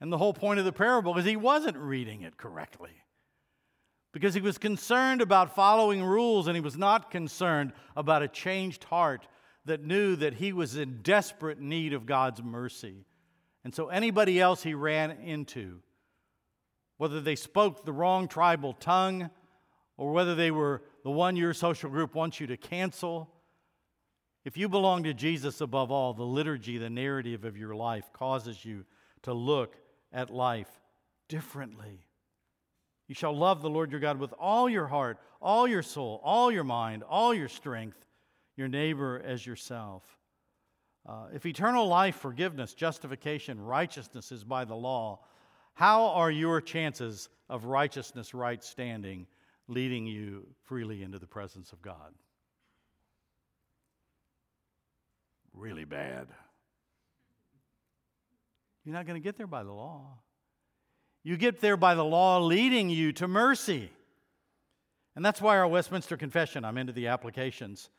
And 0.00 0.12
the 0.12 0.18
whole 0.18 0.34
point 0.34 0.58
of 0.58 0.64
the 0.64 0.72
parable 0.72 1.16
is 1.16 1.24
he 1.24 1.36
wasn't 1.36 1.76
reading 1.76 2.22
it 2.22 2.36
correctly 2.36 3.02
because 4.12 4.34
he 4.34 4.40
was 4.40 4.58
concerned 4.58 5.20
about 5.20 5.54
following 5.54 6.02
rules 6.02 6.46
and 6.46 6.56
he 6.56 6.60
was 6.60 6.76
not 6.76 7.10
concerned 7.10 7.72
about 7.96 8.22
a 8.22 8.28
changed 8.28 8.84
heart 8.84 9.26
that 9.66 9.84
knew 9.84 10.16
that 10.16 10.34
he 10.34 10.52
was 10.52 10.76
in 10.76 11.02
desperate 11.02 11.60
need 11.60 11.92
of 11.92 12.06
God's 12.06 12.42
mercy. 12.42 13.04
And 13.64 13.74
so 13.74 13.88
anybody 13.88 14.40
else 14.40 14.62
he 14.62 14.74
ran 14.74 15.10
into, 15.10 15.80
whether 16.98 17.20
they 17.20 17.36
spoke 17.36 17.84
the 17.84 17.92
wrong 17.92 18.28
tribal 18.28 18.72
tongue 18.74 19.28
or 19.96 20.12
whether 20.12 20.34
they 20.34 20.50
were 20.50 20.82
the 21.04 21.10
one 21.10 21.36
your 21.36 21.52
social 21.52 21.90
group 21.90 22.14
wants 22.14 22.40
you 22.40 22.46
to 22.46 22.56
cancel, 22.56 23.30
if 24.44 24.56
you 24.56 24.68
belong 24.68 25.02
to 25.02 25.12
Jesus 25.12 25.60
above 25.60 25.90
all, 25.90 26.14
the 26.14 26.22
liturgy, 26.22 26.78
the 26.78 26.88
narrative 26.88 27.44
of 27.44 27.56
your 27.56 27.74
life 27.74 28.12
causes 28.12 28.64
you 28.64 28.84
to 29.22 29.34
look 29.34 29.76
at 30.16 30.30
life 30.30 30.80
differently. 31.28 32.00
You 33.06 33.14
shall 33.14 33.36
love 33.36 33.62
the 33.62 33.70
Lord 33.70 33.92
your 33.92 34.00
God 34.00 34.18
with 34.18 34.32
all 34.40 34.68
your 34.68 34.86
heart, 34.86 35.18
all 35.40 35.68
your 35.68 35.82
soul, 35.82 36.20
all 36.24 36.50
your 36.50 36.64
mind, 36.64 37.04
all 37.08 37.34
your 37.34 37.48
strength, 37.48 38.04
your 38.56 38.66
neighbor 38.66 39.22
as 39.24 39.46
yourself. 39.46 40.02
Uh, 41.06 41.26
if 41.34 41.44
eternal 41.46 41.86
life, 41.86 42.16
forgiveness, 42.16 42.72
justification, 42.72 43.60
righteousness 43.60 44.32
is 44.32 44.42
by 44.42 44.64
the 44.64 44.74
law, 44.74 45.20
how 45.74 46.06
are 46.06 46.30
your 46.30 46.60
chances 46.60 47.28
of 47.50 47.66
righteousness, 47.66 48.32
right 48.34 48.64
standing, 48.64 49.26
leading 49.68 50.06
you 50.06 50.46
freely 50.64 51.02
into 51.02 51.18
the 51.18 51.26
presence 51.26 51.72
of 51.72 51.82
God? 51.82 52.14
Really 55.52 55.84
bad. 55.84 56.28
You're 58.86 58.94
not 58.94 59.04
going 59.04 59.20
to 59.20 59.24
get 59.24 59.36
there 59.36 59.48
by 59.48 59.64
the 59.64 59.72
law. 59.72 60.20
You 61.24 61.36
get 61.36 61.60
there 61.60 61.76
by 61.76 61.96
the 61.96 62.04
law 62.04 62.38
leading 62.38 62.88
you 62.88 63.12
to 63.14 63.26
mercy. 63.26 63.90
And 65.16 65.24
that's 65.24 65.42
why 65.42 65.58
our 65.58 65.66
Westminster 65.66 66.16
Confession, 66.16 66.64
I'm 66.64 66.78
into 66.78 66.92
the 66.92 67.08
applications, 67.08 67.90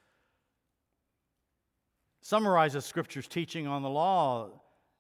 summarizes 2.21 2.86
Scripture's 2.86 3.28
teaching 3.28 3.67
on 3.67 3.82
the 3.82 3.89
law, 3.89 4.47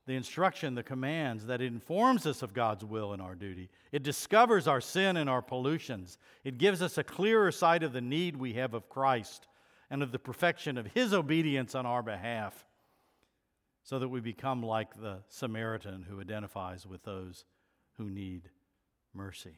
the 0.07 0.15
instruction, 0.15 0.75
the 0.75 0.83
commands, 0.83 1.45
that 1.45 1.61
informs 1.61 2.25
us 2.25 2.41
of 2.41 2.53
God's 2.53 2.83
will 2.83 3.13
and 3.13 3.21
our 3.21 3.35
duty. 3.35 3.69
It 3.93 4.03
discovers 4.03 4.67
our 4.67 4.81
sin 4.81 5.15
and 5.15 5.29
our 5.29 5.41
pollutions. 5.41 6.17
It 6.43 6.57
gives 6.57 6.81
us 6.81 6.97
a 6.97 7.03
clearer 7.03 7.49
sight 7.49 7.81
of 7.81 7.93
the 7.93 8.01
need 8.01 8.35
we 8.35 8.53
have 8.53 8.73
of 8.73 8.89
Christ 8.89 9.47
and 9.89 10.03
of 10.03 10.11
the 10.11 10.19
perfection 10.19 10.77
of 10.77 10.87
His 10.87 11.13
obedience 11.13 11.75
on 11.75 11.85
our 11.85 12.03
behalf, 12.03 12.65
so 13.87 13.99
that 13.99 14.09
we 14.09 14.19
become 14.19 14.61
like 14.61 14.93
the 14.99 15.19
Samaritan 15.29 16.05
who 16.09 16.19
identifies 16.19 16.85
with 16.85 17.03
those 17.03 17.45
who 17.97 18.09
need 18.09 18.49
mercy. 19.13 19.55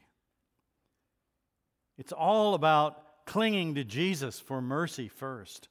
It's 1.97 2.11
all 2.11 2.53
about 2.53 3.25
clinging 3.25 3.73
to 3.73 3.83
Jesus 3.83 4.39
for 4.39 4.61
mercy 4.61 5.07
first. 5.07 5.67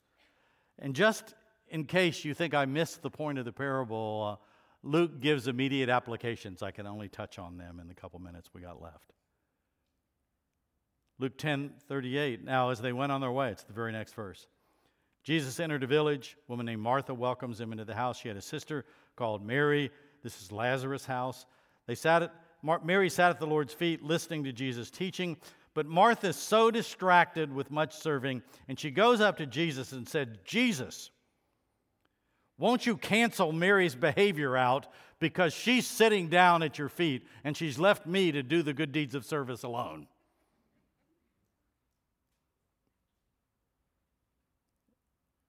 And 0.76 0.96
just 0.96 1.34
in 1.68 1.84
case 1.84 2.24
you 2.24 2.34
think 2.34 2.52
I 2.52 2.64
missed 2.64 3.00
the 3.00 3.10
point 3.10 3.38
of 3.38 3.44
the 3.44 3.52
parable, 3.52 4.40
uh, 4.40 4.44
Luke 4.82 5.20
gives 5.20 5.46
immediate 5.46 5.88
applications. 5.88 6.60
I 6.60 6.72
can 6.72 6.88
only 6.88 7.08
touch 7.08 7.38
on 7.38 7.58
them 7.58 7.78
in 7.78 7.86
the 7.86 7.94
couple 7.94 8.18
minutes 8.18 8.50
we 8.52 8.60
got 8.60 8.82
left. 8.82 9.12
Luke 11.20 11.38
10 11.38 11.74
38. 11.88 12.42
Now, 12.42 12.70
as 12.70 12.80
they 12.80 12.92
went 12.92 13.12
on 13.12 13.20
their 13.20 13.30
way, 13.30 13.50
it's 13.50 13.62
the 13.62 13.72
very 13.72 13.92
next 13.92 14.14
verse. 14.14 14.48
Jesus 15.28 15.60
entered 15.60 15.82
a 15.82 15.86
village. 15.86 16.38
A 16.38 16.50
woman 16.50 16.64
named 16.64 16.80
Martha 16.80 17.12
welcomes 17.12 17.60
him 17.60 17.70
into 17.70 17.84
the 17.84 17.94
house. 17.94 18.18
She 18.18 18.28
had 18.28 18.38
a 18.38 18.40
sister 18.40 18.86
called 19.14 19.44
Mary. 19.44 19.90
This 20.22 20.40
is 20.40 20.50
Lazarus' 20.50 21.04
house. 21.04 21.44
They 21.86 21.96
sat 21.96 22.22
at, 22.22 22.34
Mary 22.82 23.10
sat 23.10 23.28
at 23.28 23.38
the 23.38 23.46
Lord's 23.46 23.74
feet 23.74 24.02
listening 24.02 24.44
to 24.44 24.54
Jesus' 24.54 24.90
teaching. 24.90 25.36
But 25.74 25.84
Martha's 25.84 26.36
so 26.36 26.70
distracted 26.70 27.52
with 27.52 27.70
much 27.70 27.94
serving, 27.94 28.42
and 28.68 28.80
she 28.80 28.90
goes 28.90 29.20
up 29.20 29.36
to 29.36 29.44
Jesus 29.44 29.92
and 29.92 30.08
said, 30.08 30.38
Jesus, 30.46 31.10
won't 32.56 32.86
you 32.86 32.96
cancel 32.96 33.52
Mary's 33.52 33.94
behavior 33.94 34.56
out 34.56 34.86
because 35.18 35.52
she's 35.52 35.86
sitting 35.86 36.30
down 36.30 36.62
at 36.62 36.78
your 36.78 36.88
feet 36.88 37.26
and 37.44 37.54
she's 37.54 37.78
left 37.78 38.06
me 38.06 38.32
to 38.32 38.42
do 38.42 38.62
the 38.62 38.72
good 38.72 38.92
deeds 38.92 39.14
of 39.14 39.26
service 39.26 39.62
alone? 39.62 40.06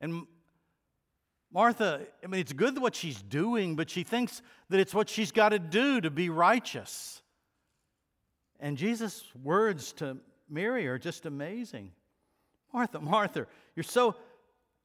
And 0.01 0.25
Martha, 1.51 2.05
I 2.23 2.27
mean, 2.27 2.41
it's 2.41 2.53
good 2.53 2.77
what 2.79 2.95
she's 2.95 3.21
doing, 3.21 3.75
but 3.75 3.89
she 3.89 4.03
thinks 4.03 4.41
that 4.69 4.79
it's 4.79 4.93
what 4.93 5.09
she's 5.09 5.31
got 5.31 5.49
to 5.49 5.59
do 5.59 5.99
to 6.01 6.09
be 6.09 6.29
righteous. 6.29 7.21
And 8.59 8.77
Jesus' 8.77 9.23
words 9.43 9.93
to 9.93 10.17
Mary 10.49 10.87
are 10.87 10.97
just 10.97 11.25
amazing. 11.25 11.91
Martha, 12.73 12.99
Martha, 13.01 13.47
you're 13.75 13.83
so 13.83 14.15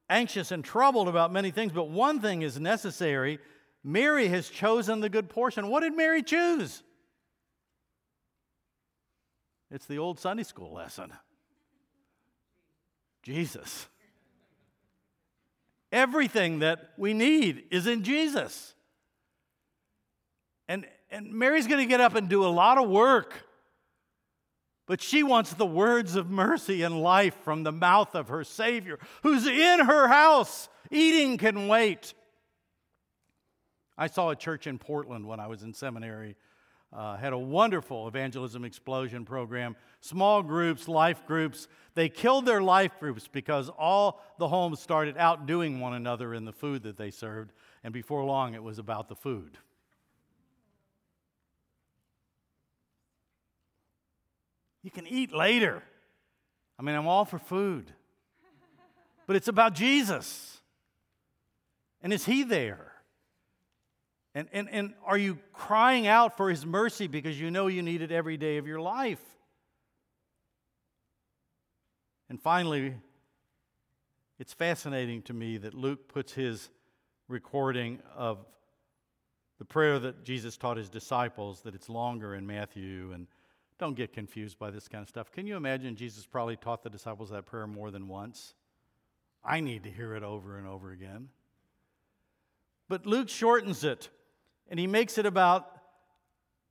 anxious 0.09 0.51
and 0.51 0.63
troubled 0.63 1.07
about 1.07 1.31
many 1.31 1.51
things, 1.51 1.71
but 1.71 1.89
one 1.89 2.19
thing 2.19 2.41
is 2.41 2.59
necessary. 2.59 3.39
Mary 3.83 4.27
has 4.27 4.49
chosen 4.49 4.99
the 4.99 5.09
good 5.09 5.29
portion. 5.29 5.67
What 5.67 5.81
did 5.81 5.95
Mary 5.95 6.23
choose? 6.23 6.81
It's 9.71 9.85
the 9.85 9.97
old 9.97 10.19
Sunday 10.19 10.43
school 10.43 10.73
lesson 10.73 11.11
Jesus. 13.23 13.87
Everything 15.91 16.59
that 16.59 16.91
we 16.97 17.13
need 17.13 17.65
is 17.71 17.87
in 17.87 18.03
Jesus. 18.03 18.73
And, 20.67 20.85
and 21.11 21.31
Mary's 21.31 21.67
going 21.67 21.81
to 21.81 21.89
get 21.89 22.01
up 22.01 22.15
and 22.15 22.27
do 22.27 22.43
a 22.43 22.47
lot 22.47 22.77
of 22.77 22.89
work. 22.89 23.45
But 24.87 25.01
she 25.01 25.23
wants 25.23 25.53
the 25.53 25.65
words 25.65 26.15
of 26.15 26.29
mercy 26.29 26.83
and 26.83 27.01
life 27.01 27.35
from 27.43 27.63
the 27.63 27.71
mouth 27.71 28.13
of 28.13 28.27
her 28.27 28.43
Savior, 28.43 28.99
who's 29.23 29.47
in 29.47 29.79
her 29.79 30.07
house. 30.07 30.69
Eating 30.91 31.37
can 31.37 31.67
wait. 31.67 32.13
I 33.97 34.07
saw 34.07 34.29
a 34.29 34.35
church 34.35 34.67
in 34.67 34.77
Portland 34.77 35.25
when 35.25 35.39
I 35.39 35.47
was 35.47 35.63
in 35.63 35.73
seminary. 35.73 36.35
Uh, 36.95 37.17
had 37.17 37.33
a 37.33 37.37
wonderful 37.37 38.07
evangelism 38.07 38.63
explosion 38.63 39.25
program, 39.25 39.75
small 39.99 40.41
groups, 40.41 40.87
life 40.87 41.25
groups. 41.27 41.67
They 41.93 42.07
killed 42.07 42.45
their 42.45 42.61
life 42.61 42.93
groups 43.01 43.27
because 43.27 43.69
all 43.77 44.23
the 44.39 44.47
homes 44.47 44.79
started 44.79 45.17
outdoing 45.17 45.81
one 45.81 45.93
another 45.93 46.33
in 46.33 46.45
the 46.45 46.53
food 46.53 46.83
that 46.83 46.95
they 46.95 47.11
served, 47.11 47.51
and 47.83 47.93
before 47.93 48.23
long 48.23 48.53
it 48.53 48.63
was 48.63 48.79
about 48.79 49.09
the 49.09 49.15
food. 49.15 49.57
You 54.81 54.91
can 54.91 55.05
eat 55.05 55.33
later. 55.33 55.83
I 56.79 56.83
mean, 56.83 56.95
I'm 56.95 57.07
all 57.07 57.25
for 57.25 57.39
food. 57.39 57.91
But 59.27 59.35
it's 59.35 59.49
about 59.49 59.73
Jesus. 59.73 60.61
And 62.01 62.13
is 62.13 62.25
He 62.25 62.43
there? 62.43 62.94
And, 64.35 64.49
and, 64.51 64.69
and 64.69 64.93
are 65.05 65.17
you 65.17 65.39
crying 65.53 66.05
out 66.05 66.37
for 66.37 66.49
His 66.49 66.65
mercy 66.65 67.07
because 67.07 67.39
you 67.39 67.49
know 67.49 67.67
you 67.67 67.81
need 67.81 68.01
it 68.01 68.11
every 68.11 68.35
day 68.37 68.57
of 68.57 68.67
your 68.67 68.81
life? 68.81 69.21
And 72.29 72.41
finally, 72.41 72.95
it's 74.37 74.53
fascinating 74.53 75.21
to 75.23 75.33
me 75.33 75.57
that 75.57 75.73
Luke 75.73 76.09
puts 76.09 76.33
his 76.33 76.69
recording 77.27 77.99
of 78.15 78.45
the 79.59 79.65
prayer 79.65 79.99
that 79.99 80.25
Jesus 80.25 80.57
taught 80.57 80.75
his 80.75 80.89
disciples, 80.89 81.61
that 81.61 81.73
it's 81.73 81.87
longer 81.87 82.35
in 82.35 82.45
Matthew 82.45 83.11
and 83.13 83.27
don't 83.77 83.95
get 83.95 84.11
confused 84.11 84.59
by 84.59 84.71
this 84.71 84.87
kind 84.87 85.01
of 85.01 85.07
stuff. 85.07 85.31
Can 85.31 85.47
you 85.47 85.55
imagine 85.55 85.95
Jesus 85.95 86.25
probably 86.25 86.57
taught 86.57 86.83
the 86.83 86.89
disciples 86.89 87.29
that 87.29 87.45
prayer 87.45 87.67
more 87.67 87.91
than 87.91 88.07
once? 88.07 88.53
I 89.43 89.59
need 89.61 89.83
to 89.83 89.91
hear 89.91 90.15
it 90.15 90.23
over 90.23 90.57
and 90.57 90.67
over 90.67 90.91
again. 90.91 91.29
But 92.89 93.05
Luke 93.05 93.29
shortens 93.29 93.83
it 93.83 94.09
and 94.69 94.79
he 94.79 94.87
makes 94.87 95.17
it 95.17 95.25
about 95.25 95.71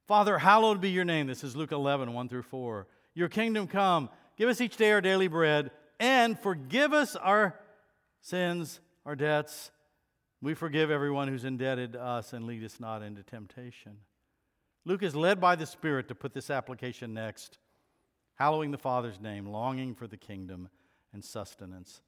Father, 0.07 0.37
hallowed 0.37 0.83
be 0.83 0.91
your 0.91 1.07
name. 1.07 1.27
This 1.27 1.43
is 1.43 1.57
Luke 1.57 1.73
11, 1.73 2.13
1 2.13 2.29
through 2.29 2.43
4. 2.43 2.87
Your 3.15 3.31
kingdom 3.31 3.67
come. 3.67 4.11
Give 4.37 4.51
us 4.51 4.61
each 4.61 4.77
day 4.77 4.93
our 4.93 5.01
daily 5.01 5.29
bread 5.29 5.71
and 5.99 6.39
forgive 6.39 6.93
us 6.93 7.17
our 7.17 7.59
sins, 8.21 8.81
our 9.07 9.17
debts. 9.17 9.71
We 10.43 10.53
forgive 10.53 10.91
everyone 10.91 11.29
who's 11.29 11.47
indebted 11.47 11.95
to 11.95 12.03
us 12.03 12.35
and 12.35 12.47
lead 12.47 12.63
us 12.65 12.79
not 12.79 13.03
into 13.03 13.23
temptation. 13.23 13.97
Luke 14.85 15.03
is 15.03 15.17
led 15.17 15.41
by 15.41 15.57
the 15.57 15.65
Spirit 15.65 16.09
to 16.09 16.15
put 16.15 16.35
this 16.35 16.51
application 16.51 17.15
next, 17.15 17.59
hallowing 18.35 18.71
the 18.71 18.77
Father's 18.77 19.21
name, 19.21 19.47
longing 19.47 19.95
for 19.95 20.07
the 20.07 20.19
kingdom 20.19 20.69
and 21.15 21.25
sustenance. 21.25 22.03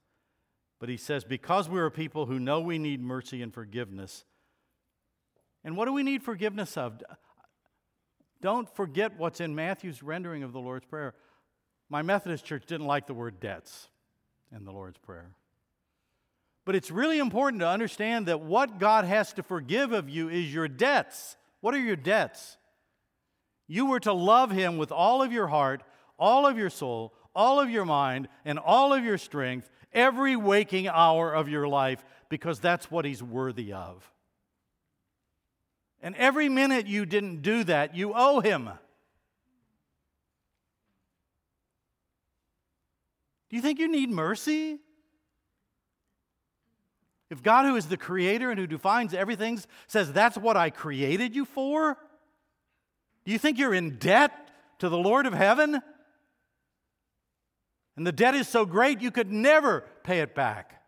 But 0.78 0.90
he 0.90 0.98
says, 0.98 1.24
because 1.24 1.70
we're 1.70 1.86
a 1.86 1.90
people 1.90 2.26
who 2.26 2.38
know 2.38 2.60
we 2.60 2.78
need 2.78 3.00
mercy 3.00 3.40
and 3.40 3.54
forgiveness, 3.54 4.26
and 5.66 5.76
what 5.76 5.86
do 5.86 5.92
we 5.92 6.04
need 6.04 6.22
forgiveness 6.22 6.76
of? 6.76 7.02
Don't 8.40 8.72
forget 8.76 9.18
what's 9.18 9.40
in 9.40 9.56
Matthew's 9.56 10.00
rendering 10.00 10.44
of 10.44 10.52
the 10.52 10.60
Lord's 10.60 10.86
Prayer. 10.86 11.12
My 11.88 12.02
Methodist 12.02 12.44
church 12.44 12.66
didn't 12.66 12.86
like 12.86 13.08
the 13.08 13.14
word 13.14 13.40
debts 13.40 13.88
in 14.54 14.64
the 14.64 14.70
Lord's 14.70 14.98
Prayer. 14.98 15.32
But 16.64 16.76
it's 16.76 16.92
really 16.92 17.18
important 17.18 17.60
to 17.62 17.68
understand 17.68 18.26
that 18.26 18.40
what 18.40 18.78
God 18.78 19.06
has 19.06 19.32
to 19.32 19.42
forgive 19.42 19.90
of 19.90 20.08
you 20.08 20.28
is 20.28 20.54
your 20.54 20.68
debts. 20.68 21.36
What 21.62 21.74
are 21.74 21.80
your 21.80 21.96
debts? 21.96 22.58
You 23.66 23.86
were 23.86 24.00
to 24.00 24.12
love 24.12 24.52
him 24.52 24.78
with 24.78 24.92
all 24.92 25.20
of 25.20 25.32
your 25.32 25.48
heart, 25.48 25.82
all 26.16 26.46
of 26.46 26.56
your 26.56 26.70
soul, 26.70 27.12
all 27.34 27.58
of 27.58 27.70
your 27.70 27.84
mind, 27.84 28.28
and 28.44 28.60
all 28.60 28.94
of 28.94 29.04
your 29.04 29.18
strength 29.18 29.68
every 29.92 30.36
waking 30.36 30.86
hour 30.86 31.32
of 31.32 31.48
your 31.48 31.66
life 31.66 32.04
because 32.28 32.60
that's 32.60 32.88
what 32.88 33.04
he's 33.04 33.22
worthy 33.22 33.72
of. 33.72 34.08
And 36.06 36.14
every 36.14 36.48
minute 36.48 36.86
you 36.86 37.04
didn't 37.04 37.42
do 37.42 37.64
that, 37.64 37.96
you 37.96 38.12
owe 38.14 38.38
him. 38.38 38.70
Do 43.50 43.56
you 43.56 43.60
think 43.60 43.80
you 43.80 43.88
need 43.88 44.08
mercy? 44.08 44.78
If 47.28 47.42
God, 47.42 47.66
who 47.66 47.74
is 47.74 47.86
the 47.86 47.96
creator 47.96 48.52
and 48.52 48.60
who 48.60 48.68
defines 48.68 49.14
everything, 49.14 49.58
says 49.88 50.12
that's 50.12 50.38
what 50.38 50.56
I 50.56 50.70
created 50.70 51.34
you 51.34 51.44
for, 51.44 51.98
do 53.24 53.32
you 53.32 53.38
think 53.38 53.58
you're 53.58 53.74
in 53.74 53.98
debt 53.98 54.30
to 54.78 54.88
the 54.88 54.96
Lord 54.96 55.26
of 55.26 55.32
heaven? 55.32 55.82
And 57.96 58.06
the 58.06 58.12
debt 58.12 58.36
is 58.36 58.46
so 58.46 58.64
great 58.64 59.00
you 59.00 59.10
could 59.10 59.32
never 59.32 59.82
pay 60.04 60.20
it 60.20 60.36
back. 60.36 60.80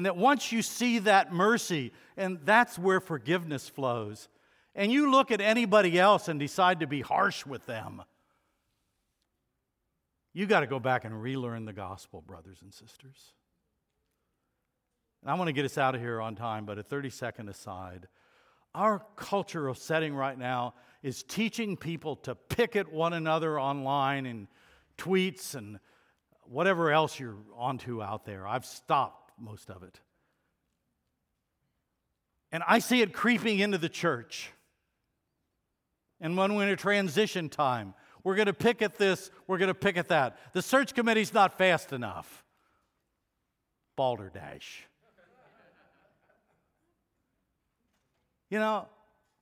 And 0.00 0.06
that 0.06 0.16
once 0.16 0.50
you 0.50 0.62
see 0.62 0.98
that 1.00 1.30
mercy, 1.30 1.92
and 2.16 2.38
that's 2.46 2.78
where 2.78 3.00
forgiveness 3.00 3.68
flows, 3.68 4.30
and 4.74 4.90
you 4.90 5.10
look 5.10 5.30
at 5.30 5.42
anybody 5.42 5.98
else 5.98 6.26
and 6.26 6.40
decide 6.40 6.80
to 6.80 6.86
be 6.86 7.02
harsh 7.02 7.44
with 7.44 7.66
them, 7.66 8.02
you 10.32 10.46
got 10.46 10.60
to 10.60 10.66
go 10.66 10.80
back 10.80 11.04
and 11.04 11.20
relearn 11.20 11.66
the 11.66 11.74
gospel, 11.74 12.22
brothers 12.22 12.62
and 12.62 12.72
sisters. 12.72 13.34
And 15.20 15.30
I 15.30 15.34
want 15.34 15.48
to 15.48 15.52
get 15.52 15.66
us 15.66 15.76
out 15.76 15.94
of 15.94 16.00
here 16.00 16.18
on 16.18 16.34
time, 16.34 16.64
but 16.64 16.78
a 16.78 16.82
30 16.82 17.10
second 17.10 17.50
aside. 17.50 18.08
Our 18.74 19.04
cultural 19.16 19.74
setting 19.74 20.14
right 20.14 20.38
now 20.38 20.72
is 21.02 21.22
teaching 21.22 21.76
people 21.76 22.16
to 22.16 22.34
pick 22.34 22.74
at 22.74 22.90
one 22.90 23.12
another 23.12 23.60
online 23.60 24.24
and 24.24 24.48
tweets 24.96 25.54
and 25.54 25.78
whatever 26.44 26.90
else 26.90 27.20
you're 27.20 27.36
onto 27.54 28.02
out 28.02 28.24
there. 28.24 28.48
I've 28.48 28.64
stopped 28.64 29.19
most 29.40 29.70
of 29.70 29.82
it. 29.82 30.00
And 32.52 32.62
I 32.66 32.78
see 32.80 33.00
it 33.00 33.12
creeping 33.12 33.60
into 33.60 33.78
the 33.78 33.88
church. 33.88 34.50
And 36.20 36.36
when 36.36 36.54
we're 36.54 36.64
in 36.64 36.68
a 36.70 36.76
transition 36.76 37.48
time, 37.48 37.94
we're 38.24 38.34
going 38.34 38.46
to 38.46 38.52
pick 38.52 38.82
at 38.82 38.98
this, 38.98 39.30
we're 39.46 39.58
going 39.58 39.68
to 39.68 39.74
pick 39.74 39.96
at 39.96 40.08
that. 40.08 40.38
The 40.52 40.62
search 40.62 40.94
committee's 40.94 41.32
not 41.32 41.56
fast 41.56 41.92
enough. 41.92 42.44
Balderdash. 43.96 44.86
You 48.50 48.58
know, 48.58 48.88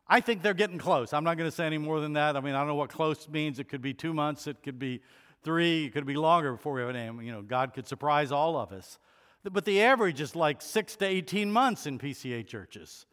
I 0.06 0.20
think 0.20 0.42
they're 0.42 0.54
getting 0.54 0.78
close. 0.78 1.12
I'm 1.12 1.24
not 1.24 1.38
going 1.38 1.50
to 1.50 1.54
say 1.54 1.64
any 1.64 1.78
more 1.78 2.00
than 2.00 2.12
that. 2.12 2.36
I 2.36 2.40
mean, 2.40 2.54
I 2.54 2.58
don't 2.58 2.68
know 2.68 2.74
what 2.74 2.90
close 2.90 3.28
means. 3.28 3.58
It 3.58 3.68
could 3.68 3.82
be 3.82 3.94
two 3.94 4.12
months, 4.12 4.46
it 4.46 4.62
could 4.62 4.78
be 4.78 5.00
three, 5.42 5.86
it 5.86 5.92
could 5.92 6.06
be 6.06 6.14
longer 6.14 6.52
before 6.52 6.74
we 6.74 6.80
have 6.80 6.90
a 6.90 6.92
name. 6.92 7.20
You 7.22 7.32
know, 7.32 7.42
God 7.42 7.72
could 7.72 7.86
surprise 7.86 8.30
all 8.30 8.56
of 8.56 8.72
us. 8.72 8.98
But 9.44 9.64
the 9.64 9.82
average 9.82 10.20
is 10.20 10.34
like 10.34 10.60
six 10.60 10.96
to 10.96 11.06
18 11.06 11.50
months 11.50 11.86
in 11.86 11.98
PCA 11.98 12.46
churches. 12.46 13.06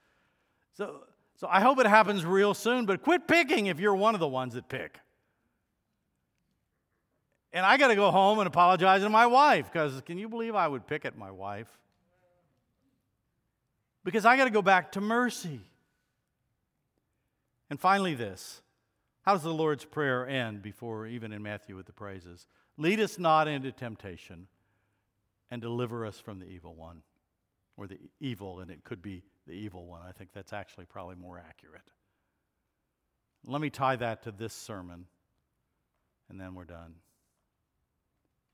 So, 0.73 1.01
so 1.35 1.47
I 1.49 1.61
hope 1.61 1.79
it 1.79 1.85
happens 1.85 2.25
real 2.25 2.53
soon, 2.53 2.85
but 2.85 3.01
quit 3.03 3.27
picking 3.27 3.67
if 3.67 3.79
you're 3.79 3.95
one 3.95 4.13
of 4.13 4.19
the 4.19 4.27
ones 4.27 4.55
that 4.55 4.67
pick. 4.67 4.99
And 7.53 7.65
I 7.65 7.77
got 7.77 7.87
to 7.87 7.95
go 7.95 8.11
home 8.11 8.39
and 8.39 8.47
apologize 8.47 9.01
to 9.01 9.09
my 9.09 9.27
wife 9.27 9.71
because 9.71 10.01
can 10.01 10.17
you 10.17 10.27
believe 10.27 10.55
I 10.55 10.67
would 10.67 10.87
pick 10.87 11.05
at 11.05 11.17
my 11.17 11.31
wife? 11.31 11.69
Because 14.03 14.25
I 14.25 14.35
got 14.35 14.43
to 14.43 14.49
go 14.49 14.61
back 14.61 14.91
to 14.93 15.01
mercy. 15.01 15.61
And 17.69 17.79
finally, 17.79 18.13
this 18.13 18.61
how 19.21 19.33
does 19.33 19.43
the 19.43 19.53
Lord's 19.53 19.85
Prayer 19.85 20.27
end 20.27 20.61
before, 20.61 21.07
even 21.07 21.31
in 21.31 21.41
Matthew, 21.41 21.75
with 21.75 21.87
the 21.87 21.93
praises? 21.93 22.45
Lead 22.77 22.99
us 22.99 23.17
not 23.17 23.47
into 23.47 23.71
temptation 23.71 24.47
and 25.55 25.61
deliver 25.61 26.05
us 26.05 26.19
from 26.19 26.39
the 26.39 26.45
evil 26.45 26.75
one. 26.75 27.01
Or 27.77 27.87
the 27.87 27.97
evil, 28.19 28.59
and 28.59 28.69
it 28.69 28.83
could 28.83 29.01
be 29.01 29.23
the 29.47 29.53
evil 29.53 29.85
one. 29.85 30.01
I 30.05 30.11
think 30.11 30.31
that's 30.33 30.51
actually 30.51 30.83
probably 30.83 31.15
more 31.15 31.39
accurate. 31.39 31.89
Let 33.45 33.61
me 33.61 33.69
tie 33.69 33.95
that 33.95 34.23
to 34.23 34.31
this 34.31 34.53
sermon, 34.53 35.05
and 36.29 36.37
then 36.37 36.55
we're 36.55 36.65
done. 36.65 36.95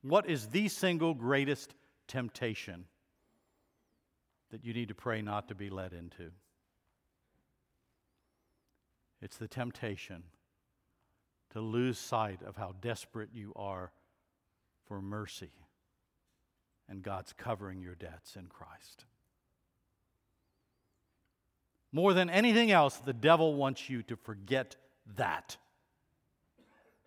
What 0.03 0.29
is 0.29 0.49
the 0.49 0.67
single 0.67 1.15
greatest 1.15 1.73
temptation 2.07 2.85
that 4.51 4.63
you 4.63 4.71
need 4.71 4.89
to 4.89 4.95
pray 4.95 5.23
not 5.23 5.47
to 5.47 5.55
be 5.55 5.71
led 5.71 5.93
into? 5.93 6.29
It's 9.23 9.37
the 9.37 9.47
temptation 9.47 10.21
to 11.53 11.61
lose 11.61 11.97
sight 11.97 12.43
of 12.43 12.57
how 12.57 12.75
desperate 12.79 13.29
you 13.33 13.53
are 13.55 13.91
for 14.85 15.01
mercy 15.01 15.51
and 16.91 17.01
God's 17.01 17.33
covering 17.33 17.81
your 17.81 17.95
debts 17.95 18.35
in 18.35 18.47
Christ. 18.47 19.05
More 21.93 22.13
than 22.13 22.29
anything 22.29 22.69
else, 22.69 22.97
the 22.97 23.13
devil 23.13 23.55
wants 23.55 23.89
you 23.89 24.03
to 24.03 24.17
forget 24.17 24.75
that. 25.15 25.55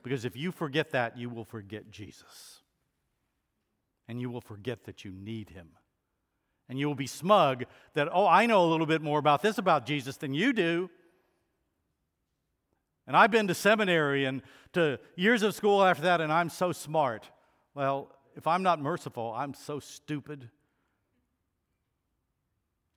Because 0.03 0.25
if 0.25 0.37
you 0.37 0.53
forget 0.53 0.93
that, 0.93 1.19
you 1.19 1.29
will 1.29 1.45
forget 1.45 1.91
Jesus. 1.91 2.61
And 4.09 4.21
you 4.21 4.31
will 4.31 4.41
forget 4.41 4.85
that 4.85 5.05
you 5.05 5.13
need 5.13 5.51
him. 5.51 5.69
And 6.69 6.79
you 6.79 6.87
will 6.87 6.95
be 6.95 7.07
smug 7.07 7.65
that, 7.93 8.09
oh, 8.11 8.27
I 8.27 8.47
know 8.47 8.65
a 8.65 8.71
little 8.71 8.87
bit 8.87 9.03
more 9.03 9.19
about 9.19 9.43
this 9.43 9.59
about 9.59 9.85
Jesus 9.85 10.17
than 10.17 10.33
you 10.33 10.55
do. 10.55 10.89
And 13.07 13.15
I've 13.15 13.31
been 13.31 13.49
to 13.49 13.55
seminary 13.55 14.25
and 14.25 14.41
to 14.73 14.99
years 15.15 15.43
of 15.43 15.55
school 15.55 15.85
after 15.85 16.05
that, 16.05 16.23
and 16.23 16.33
I'm 16.33 16.49
so 16.49 16.73
smart. 16.73 17.29
Well, 17.75 18.14
if 18.37 18.47
I'm 18.47 18.63
not 18.63 18.81
merciful, 18.81 19.33
I'm 19.35 19.55
so 19.55 19.81
stupid. 19.81 20.49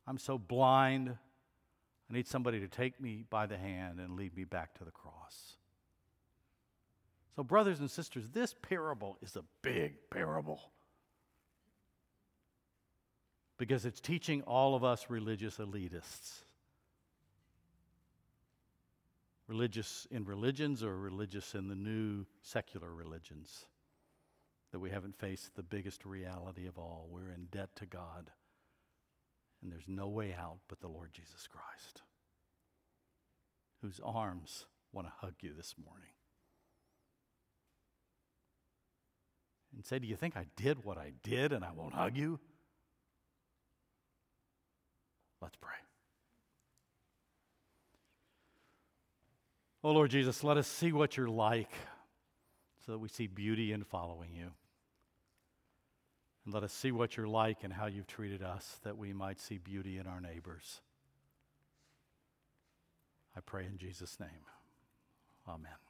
I'm 0.07 0.17
so 0.17 0.37
blind. 0.37 1.15
I 2.09 2.13
need 2.13 2.27
somebody 2.27 2.59
to 2.61 2.67
take 2.67 2.99
me 2.99 3.23
by 3.29 3.45
the 3.45 3.57
hand 3.57 3.99
and 3.99 4.15
lead 4.15 4.35
me 4.35 4.45
back 4.45 4.73
to 4.79 4.85
the 4.85 4.91
cross. 4.91 5.57
So, 7.35 7.43
brothers 7.43 7.79
and 7.79 7.91
sisters, 7.91 8.25
this 8.33 8.55
parable 8.61 9.17
is 9.21 9.35
a 9.35 9.43
big 9.61 10.09
parable 10.09 10.59
because 13.57 13.85
it's 13.85 14.01
teaching 14.01 14.41
all 14.43 14.73
of 14.73 14.83
us 14.83 15.05
religious 15.09 15.57
elitists. 15.57 16.41
Religious 19.47 20.07
in 20.09 20.25
religions 20.25 20.83
or 20.83 20.97
religious 20.97 21.53
in 21.53 21.67
the 21.67 21.75
new 21.75 22.25
secular 22.41 22.91
religions 22.91 23.65
that 24.77 24.81
we 24.81 24.91
haven't 24.91 25.17
faced 25.17 25.55
the 25.55 25.63
biggest 25.63 26.05
reality 26.05 26.67
of 26.67 26.77
all. 26.77 27.07
We're 27.09 27.31
in 27.31 27.47
debt 27.51 27.69
to 27.77 27.87
God, 27.87 28.29
and 29.59 29.71
there's 29.71 29.87
no 29.87 30.07
way 30.07 30.35
out 30.39 30.59
but 30.69 30.81
the 30.81 30.87
Lord 30.87 31.09
Jesus 31.13 31.47
Christ, 31.47 32.03
whose 33.81 33.99
arms 34.05 34.67
want 34.93 35.07
to 35.07 35.13
hug 35.17 35.33
you 35.41 35.53
this 35.57 35.73
morning. 35.83 36.11
And 39.75 39.83
say, 39.83 39.97
Do 39.97 40.05
you 40.05 40.15
think 40.15 40.37
I 40.37 40.45
did 40.55 40.85
what 40.85 40.99
I 40.99 41.13
did 41.23 41.53
and 41.53 41.65
I 41.65 41.71
won't 41.71 41.95
hug 41.95 42.15
you? 42.15 42.39
Let's 45.41 45.55
pray. 45.55 45.71
Oh 49.83 49.91
Lord 49.91 50.11
Jesus, 50.11 50.43
let 50.43 50.57
us 50.57 50.67
see 50.67 50.91
what 50.91 51.17
you're 51.17 51.27
like 51.27 51.71
so 52.85 52.91
that 52.91 52.99
we 52.99 53.07
see 53.07 53.25
beauty 53.25 53.71
in 53.71 53.83
following 53.83 54.35
you. 54.35 54.51
And 56.47 56.53
let 56.53 56.63
us 56.63 56.71
see 56.71 56.93
what 56.93 57.17
you're 57.17 57.27
like 57.27 57.65
and 57.65 57.73
how 57.73 57.87
you've 57.87 58.07
treated 58.07 58.41
us, 58.41 58.77
that 58.85 58.97
we 58.97 59.11
might 59.11 59.37
see 59.37 59.57
beauty 59.57 59.97
in 59.97 60.07
our 60.07 60.21
neighbors. 60.21 60.79
I 63.35 63.41
pray 63.41 63.65
in 63.65 63.77
Jesus' 63.77 64.17
name. 64.17 64.29
Amen. 65.45 65.86